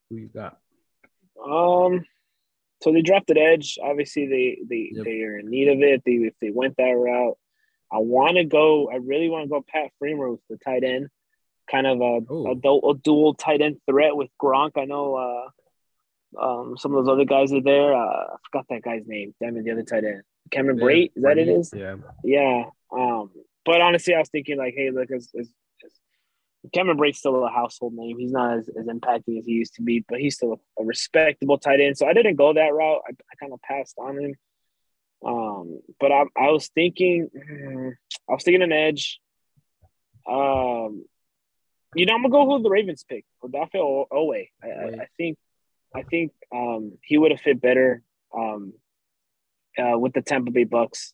[0.09, 0.57] Who you got?
[1.43, 2.03] Um,
[2.81, 3.77] so they dropped drafted edge.
[3.81, 5.05] Obviously, they they yep.
[5.05, 6.01] they are in need of it.
[6.05, 7.37] They if they went that route,
[7.91, 8.89] I want to go.
[8.89, 11.09] I really want to go Pat Freiermuth, the tight end,
[11.69, 14.71] kind of a, a, a, dual tight end threat with Gronk.
[14.77, 17.93] I know uh, um, some of those other guys are there.
[17.93, 19.33] Uh, I forgot that guy's name.
[19.41, 21.11] Damn it, the other tight end, Cameron yeah, Brate.
[21.15, 21.73] Is that it is?
[21.75, 21.95] Yeah.
[22.23, 22.63] Yeah.
[22.91, 23.31] Um,
[23.65, 25.49] but honestly, I was thinking like, hey, look, as, as,
[25.85, 25.91] as
[26.73, 28.17] Cameron Brate's still a household name.
[28.17, 30.85] He's not as, as impacting as he used to be, but he's still a, a
[30.85, 31.97] respectable tight end.
[31.97, 33.01] So I didn't go that route.
[33.07, 34.35] I, I kind of passed on him.
[35.25, 37.29] Um, but I, I was thinking,
[38.29, 39.19] I was thinking an edge.
[40.29, 41.05] Um,
[41.95, 44.49] you know, I'm gonna go with the Ravens pick, Odafe Oweh.
[44.63, 45.37] I, I, I think,
[45.95, 48.03] I think um, he would have fit better
[48.37, 48.73] um,
[49.77, 51.13] uh, with the Tampa Bay Bucs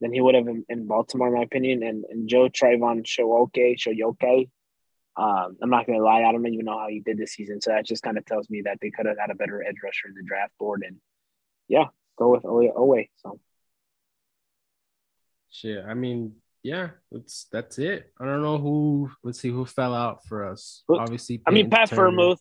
[0.00, 1.82] than he would have in, in Baltimore, in my opinion.
[1.82, 4.50] And, and Joe Trayvon Showoke, Shoyoke,
[5.16, 7.60] um, I'm not gonna lie, I don't even know how he did this season.
[7.60, 9.76] So that just kind of tells me that they could have had a better edge
[9.82, 10.84] rusher in the draft board.
[10.86, 10.98] And
[11.66, 13.08] yeah, go with Oweh.
[13.16, 13.38] So
[15.50, 15.84] shit.
[15.86, 18.12] I mean, yeah, that's that's it.
[18.20, 19.10] I don't know who.
[19.22, 20.82] Let's see who fell out for us.
[20.88, 22.38] Obviously, I mean Pat Freiermuth.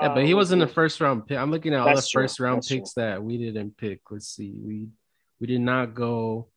[0.00, 1.38] Yeah, but he uh, was in the first round pick.
[1.38, 2.46] I'm looking at all the first true.
[2.46, 3.02] round that's picks true.
[3.02, 4.00] that we didn't pick.
[4.10, 4.54] Let's see.
[4.56, 4.88] We
[5.40, 6.48] we did not go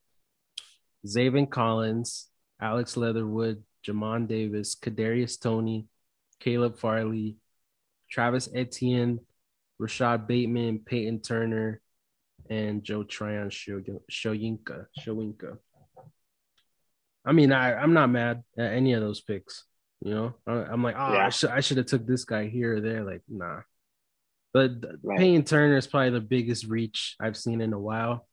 [1.06, 2.28] Zaven Collins,
[2.62, 5.88] Alex Leatherwood, Jamin Davis, Kadarius Toney,
[6.40, 7.38] Caleb Farley,
[8.10, 9.20] Travis Etienne,
[9.80, 11.82] Rashod Bateman, Peyton Turner,
[12.50, 14.86] and Joe Tryon Shoyinka.
[15.00, 15.58] Shoyinka.
[17.24, 19.66] I mean, I, I'm not mad at any of those picks.
[20.04, 21.28] You know, I, am like, oh, yeah.
[21.28, 23.04] I should I should have took this guy here or there.
[23.04, 23.62] Like, nah.
[24.54, 24.72] But
[25.04, 25.20] right.
[25.20, 28.28] Peyton Turner is probably the biggest reach I've seen in a while.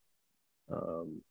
[0.71, 1.21] Um,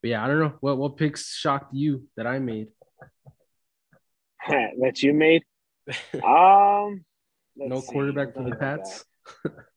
[0.00, 2.68] but yeah, I don't know what what picks shocked you that I made.
[4.48, 5.42] that you made.
[6.24, 7.04] um,
[7.56, 9.04] no quarterback for the Pats.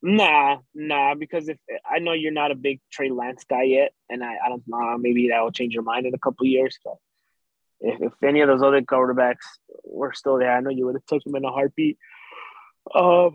[0.00, 1.58] Nah, nah, because if
[1.88, 4.96] I know you're not a big Trey Lance guy yet, and I, I don't know,
[4.96, 6.78] maybe that will change your mind in a couple years.
[6.84, 6.94] But
[7.80, 9.46] if, if any of those other quarterbacks
[9.84, 11.98] were still there, I know you would have took them in a heartbeat.
[12.94, 13.32] Um,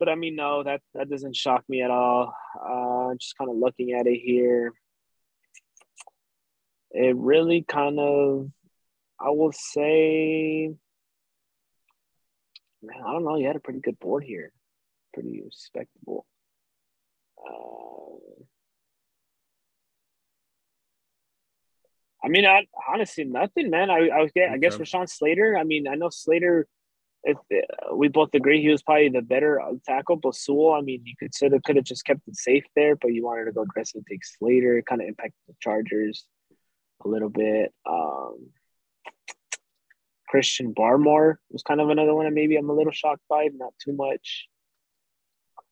[0.00, 2.34] but I mean, no, that that doesn't shock me at all.
[2.60, 4.72] Uh, just kind of looking at it here,
[6.90, 8.50] it really kind of,
[9.20, 10.74] I will say,
[12.82, 13.36] man, I don't know.
[13.36, 14.52] You had a pretty good board here
[15.12, 16.26] pretty respectable.
[17.38, 18.44] Uh,
[22.22, 23.90] I mean, I, honestly, nothing, man.
[23.90, 25.56] I, I was, I guess Rashawn Slater.
[25.56, 26.66] I mean, I know Slater.
[27.22, 30.16] If uh, we both agree, he was probably the better tackle.
[30.16, 32.96] But Sewell, I mean, you could sort of could have just kept it safe there,
[32.96, 34.78] but you wanted to go aggressive, take Slater.
[34.78, 36.26] It kind of impacted the Chargers
[37.04, 37.72] a little bit.
[37.88, 38.50] Um,
[40.28, 43.74] Christian Barmore was kind of another one that maybe I'm a little shocked by, not
[43.84, 44.46] too much.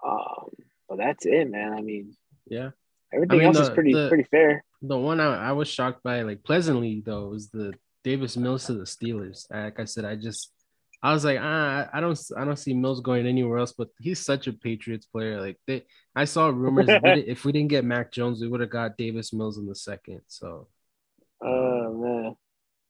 [0.04, 0.50] Um,
[0.88, 1.72] but that's it, man.
[1.72, 2.70] I mean, yeah,
[3.12, 4.64] everything I mean, else the, is pretty the, pretty fair.
[4.82, 8.74] The one I, I was shocked by, like pleasantly though, was the Davis Mills to
[8.74, 9.46] the Steelers.
[9.50, 10.52] Like I said, I just
[11.02, 13.72] I was like, ah, I don't, I don't see Mills going anywhere else.
[13.72, 15.40] But he's such a Patriots player.
[15.40, 15.84] Like they,
[16.14, 19.58] I saw rumors if we didn't get Mac Jones, we would have got Davis Mills
[19.58, 20.22] in the second.
[20.26, 20.66] So,
[21.42, 22.36] oh man.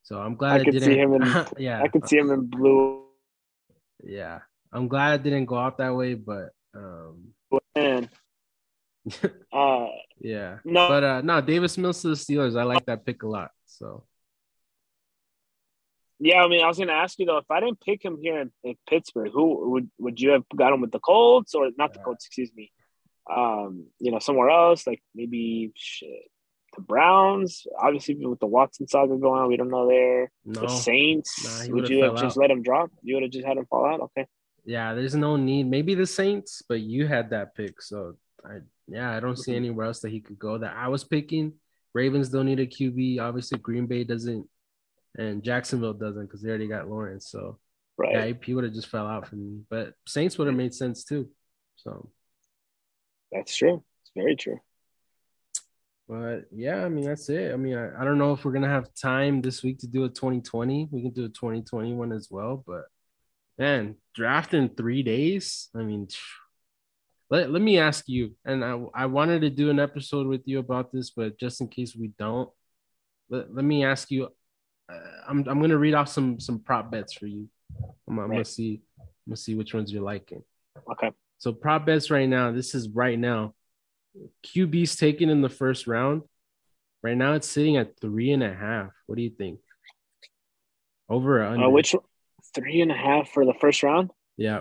[0.05, 1.23] So I'm glad I could see him in.
[1.59, 3.05] yeah, I could see him in blue.
[4.03, 4.38] Yeah,
[4.73, 7.35] I'm glad it didn't go out that way, but um,
[7.77, 8.11] Man.
[9.53, 9.87] uh,
[10.21, 10.59] yeah.
[10.65, 12.59] No, but uh, no, Davis Mills to the Steelers.
[12.59, 13.51] I like that pick a lot.
[13.67, 14.05] So.
[16.21, 18.19] Yeah, I mean, I was going to ask you though, if I didn't pick him
[18.21, 21.71] here in, in, Pittsburgh, who would would you have got him with the Colts or
[21.79, 22.27] not the Colts?
[22.27, 22.73] Excuse me.
[23.33, 26.11] Um, you know, somewhere else, like maybe shit,
[26.75, 27.67] the Browns.
[27.81, 30.33] Obviously, with the Watson saga going on, we don't know there.
[30.45, 30.63] No.
[30.63, 31.69] The Saints.
[31.69, 32.41] Nah, would you have just out.
[32.41, 32.91] let him drop?
[33.03, 34.01] You would have just had him fall out.
[34.01, 34.27] Okay.
[34.64, 35.68] Yeah, there's no need.
[35.68, 39.57] Maybe the Saints, but you had that pick, so I yeah, I don't see mm-hmm.
[39.57, 41.55] anywhere else that he could go that I was picking.
[41.95, 43.20] Ravens don't need a QB.
[43.20, 44.47] Obviously, Green Bay doesn't,
[45.16, 47.30] and Jacksonville doesn't because they already got Lawrence.
[47.30, 47.59] So
[47.97, 48.12] right.
[48.12, 49.61] yeah, he would have just fell out for me.
[49.68, 51.28] But Saints would have made sense too.
[51.76, 52.11] So
[53.30, 53.85] that's true.
[54.03, 54.59] It's very true.
[56.09, 57.53] But yeah, I mean that's it.
[57.53, 60.05] I mean, I, I don't know if we're gonna have time this week to do
[60.05, 60.89] a 2020.
[60.91, 62.85] We can do a 2021 as well, but
[63.59, 65.69] man, draft in three days.
[65.75, 66.09] I mean,
[67.31, 70.59] let, let me ask you, and I, I wanted to do an episode with you
[70.59, 72.49] about this, but just in case we don't,
[73.29, 74.29] let, let me ask you
[75.29, 77.49] I'm I'm gonna read off some some prop bets for you.
[78.09, 80.43] I'm, I'm gonna see I'm gonna see which ones you're liking.
[80.91, 81.11] Okay.
[81.39, 82.51] So prop bets right now.
[82.53, 83.55] This is right now.
[84.47, 86.23] QB's taken in the first round.
[87.03, 88.91] Right now it's sitting at three and a half.
[89.07, 89.61] What do you think?
[91.09, 91.67] Over or under?
[91.67, 91.95] Uh, which
[92.55, 94.11] three and a half for the first round?
[94.36, 94.61] Yeah.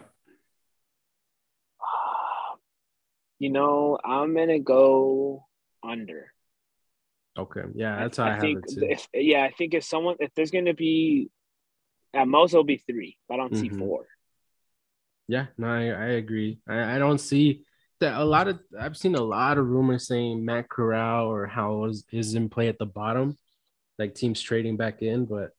[3.40, 5.46] You know, I'm gonna go
[5.84, 6.34] under.
[7.38, 7.62] Okay.
[7.76, 10.74] Yeah, that's how I, have think if yeah, I think if someone if there's gonna
[10.74, 11.30] be
[12.16, 13.18] at most it'll be three.
[13.30, 13.78] I don't see Mhm.
[13.78, 14.08] four.
[15.28, 16.60] Yeah, no, I, I agree.
[16.68, 17.66] I, I don't see
[18.00, 21.86] that a lot of I've seen a lot of rumors saying Matt Corral or Howell
[21.86, 23.38] is, is in play at the bottom,
[24.00, 25.52] like teams trading back in, but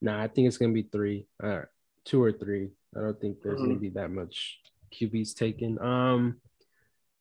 [0.00, 1.62] nah, I think it's gonna be three, uh,
[2.04, 2.70] two or three.
[2.96, 3.80] I don't think there's gonna Mhm.
[3.80, 4.60] be that much
[4.92, 5.78] QBs taken.
[5.80, 6.40] Um,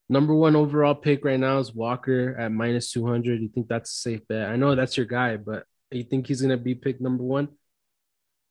[0.10, 3.42] number one overall pick right now is Walker at minus two hundred.
[3.42, 4.50] You think that's a safe bet?
[4.50, 7.50] I know that's your guy, but you think he's gonna be picked number one?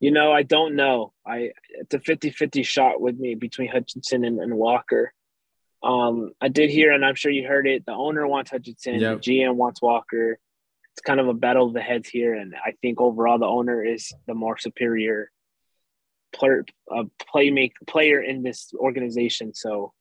[0.01, 1.13] You know, I don't know.
[1.27, 5.13] I it's a 50-50 shot with me between Hutchinson and, and Walker.
[5.83, 7.85] Um, I did hear, and I'm sure you heard it.
[7.87, 9.01] The owner wants Hutchinson.
[9.01, 9.23] Yep.
[9.23, 10.39] The GM wants Walker.
[10.99, 13.85] It's kind of a battle of the heads here, and I think overall the owner
[13.85, 15.31] is the more superior
[16.33, 19.55] player, uh, playmake player in this organization.
[19.55, 19.93] So,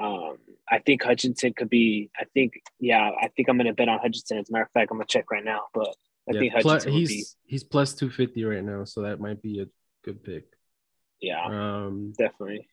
[0.00, 0.36] um,
[0.70, 2.10] I think Hutchinson could be.
[2.16, 4.38] I think, yeah, I think I'm going to bet on Hutchinson.
[4.38, 5.88] As a matter of fact, I'm to check right now, but
[6.30, 7.24] I Yeah, think Hutchinson would he's be.
[7.50, 9.66] he's plus two fifty right now, so that might be a
[10.04, 10.44] good pick.
[11.20, 12.68] Yeah, Um, definitely.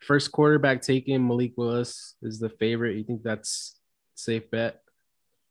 [0.00, 2.96] first quarterback taken, Malik Willis is the favorite.
[2.96, 3.78] You think that's
[4.16, 4.82] safe bet?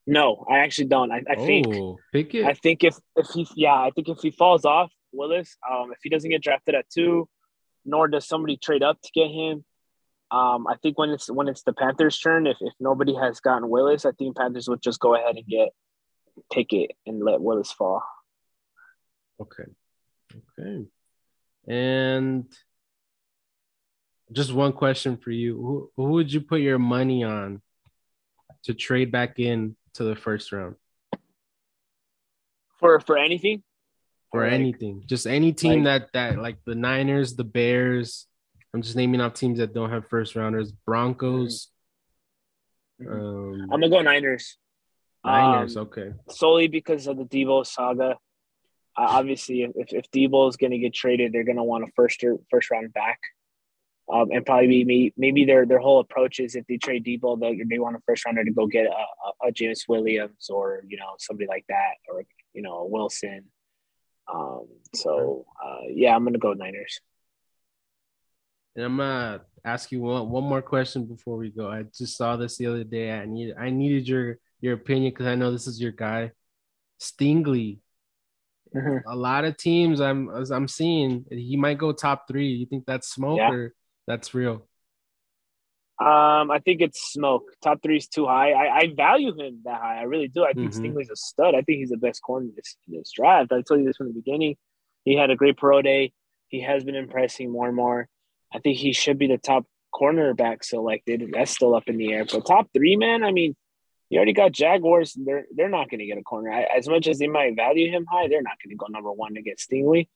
[0.10, 1.12] No, I actually don't.
[1.12, 2.44] I, I think oh, pick it.
[2.44, 6.00] I think if if he yeah, I think if he falls off Willis, um, if
[6.02, 7.30] he doesn't get drafted at two,
[7.86, 9.64] nor does somebody trade up to get him,
[10.32, 13.70] um, I think when it's when it's the Panthers' turn, if if nobody has gotten
[13.70, 15.70] Willis, I think Panthers would just go ahead and get
[16.52, 18.02] Pickett and let Willis fall.
[19.40, 19.66] okay,
[20.58, 20.86] okay,
[21.68, 22.52] and
[24.32, 27.62] just one question for you: Who who would you put your money on
[28.64, 30.76] to trade back in to the first round
[32.80, 33.64] For for anything?
[34.32, 35.04] for Like- anything?
[35.08, 38.28] Just any team like- that that like the Niners, the Bears.
[38.74, 40.72] I'm just naming off teams that don't have first rounders.
[40.72, 41.72] Broncos.
[43.02, 44.58] Um, I'm gonna go Niners.
[45.26, 45.76] Niners.
[45.76, 46.14] Um, okay.
[46.30, 48.12] solely because of the Deebo saga.
[48.96, 52.38] Uh, obviously, if if Deebo is to get traded, they're to want a first or
[52.52, 53.20] first round back,
[54.12, 57.62] um, and probably maybe maybe their their whole approach is if they trade Deebo, they
[57.70, 61.14] they want a first rounder to go get a, a, Jameson Williams or you know
[61.20, 63.46] somebody like that or you know a Wilson.
[64.34, 67.00] Um, so uh, yeah, I'm going to go Niners.
[68.76, 71.70] And I'm gonna ask you one, one more question before we go.
[71.70, 73.12] I just saw this the other day.
[73.12, 76.32] I need I needed your your opinion because I know this is your guy,
[77.00, 77.80] Stingley.
[79.08, 82.48] A lot of teams I'm as I'm seeing he might go top three.
[82.50, 83.52] You think that's smoke Yeah.
[83.52, 83.74] or
[84.10, 84.68] that's real?
[86.02, 87.44] Um, I think it's smoke.
[87.62, 88.52] Top three is too high.
[88.54, 90.00] I, I value him that high.
[90.00, 90.44] I really do.
[90.44, 90.80] I think Mhm.
[90.80, 91.54] Stingley's a stud.
[91.56, 93.52] I think he's the best corner in this, in this draft.
[93.52, 94.56] I told you this from the beginning.
[95.06, 96.14] He had a great pro day.
[96.48, 98.08] He has been impressing more and more.
[98.52, 100.60] I think he should be the top cornerback.
[100.74, 102.26] Like that's still up in the air.
[102.26, 103.24] But top three, man.
[103.24, 103.56] I mean,
[104.10, 105.14] you already got Jaguars.
[105.14, 106.52] They're they're not going to get a corner.
[106.52, 109.12] I, as much as they might value him high, they're not going to go number
[109.12, 110.08] one to get Stingley.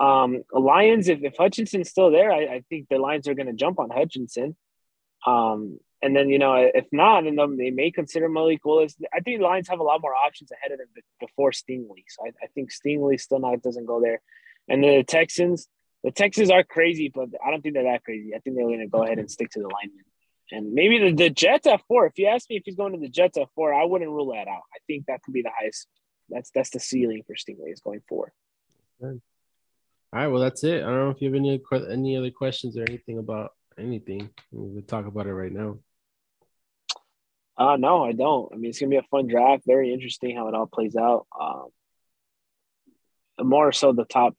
[0.00, 1.08] Um, Lions.
[1.08, 3.90] If if Hutchinson's still there, I, I think the Lions are going to jump on
[3.90, 4.56] Hutchinson.
[5.26, 8.96] Um, and then you know if not, then they may consider Malik Willis.
[9.12, 10.88] I think the Lions have a lot more options ahead of them
[11.20, 12.04] before Stingley.
[12.08, 14.20] So I, I think Stingley still not doesn't go there.
[14.68, 15.68] And then the Texans,
[16.02, 18.34] the Texans are crazy, but I don't think they're that crazy.
[18.34, 20.04] I think they're going to go ahead and stick to the linemen.
[20.50, 22.06] And maybe the, the Jets at four.
[22.06, 24.32] If you ask me if he's going to the Jets at four, I wouldn't rule
[24.32, 24.62] that out.
[24.74, 25.86] I think that could be the highest.
[26.28, 28.32] That's that's the ceiling for Stingley is going four.
[30.14, 30.84] All right, well that's it.
[30.84, 31.60] I don't know if you have any
[31.90, 34.30] any other questions or anything about anything.
[34.52, 35.78] We'll talk about it right now.
[37.56, 38.52] Uh no, I don't.
[38.52, 39.64] I mean, it's gonna be a fun draft.
[39.66, 41.26] Very interesting how it all plays out.
[41.38, 41.68] Um,
[43.44, 44.36] more so the top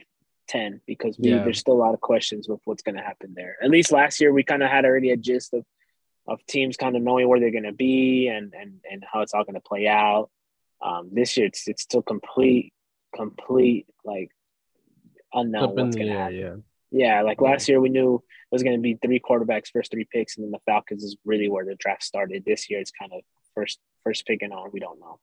[0.47, 1.43] ten because we, Yeah.
[1.43, 3.57] there's still a lot of questions with what's gonna happen there.
[3.61, 5.65] At least last year, we kind of had already a gist of
[6.25, 9.43] of teams kind of knowing where they're gonna be and and and how it's all
[9.43, 10.29] gonna play out.
[10.81, 12.73] Um, this year, it's it's still complete,
[13.13, 14.31] complete like
[15.33, 16.35] unknown Up what's gonna happen.
[16.35, 16.55] yeah.
[16.91, 20.07] Yeah, like last year we knew it was going to be three quarterbacks, first three
[20.09, 22.45] picks, and then the Falcons is really where the draft started.
[22.45, 23.21] This year it's kind of
[23.53, 24.69] first first pick and on.
[24.71, 25.19] We don't know.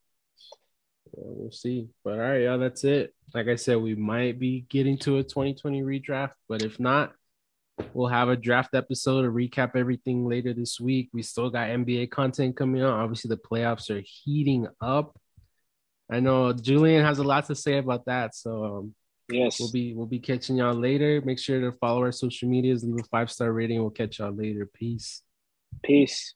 [1.17, 1.89] Yeah, we'll see.
[2.05, 3.15] But all right, yeah, that's it.
[3.33, 7.13] Like I said, we might be getting to a 2020 redraft, but if not,
[7.95, 11.09] we'll have a draft episode to recap everything later this week.
[11.15, 13.01] We still got NBA content coming out.
[13.01, 15.19] Obviously, the playoffs are heating up.
[16.11, 18.35] I know Julian has a lot to say about that.
[18.35, 18.95] So um,
[19.33, 21.21] yes, we'll be we'll be catching y'all later.
[21.25, 23.81] Make sure to follow our social medias, leave a five star rating.
[23.81, 24.67] We'll catch y'all later.
[24.67, 25.23] Peace.
[25.83, 26.35] Peace.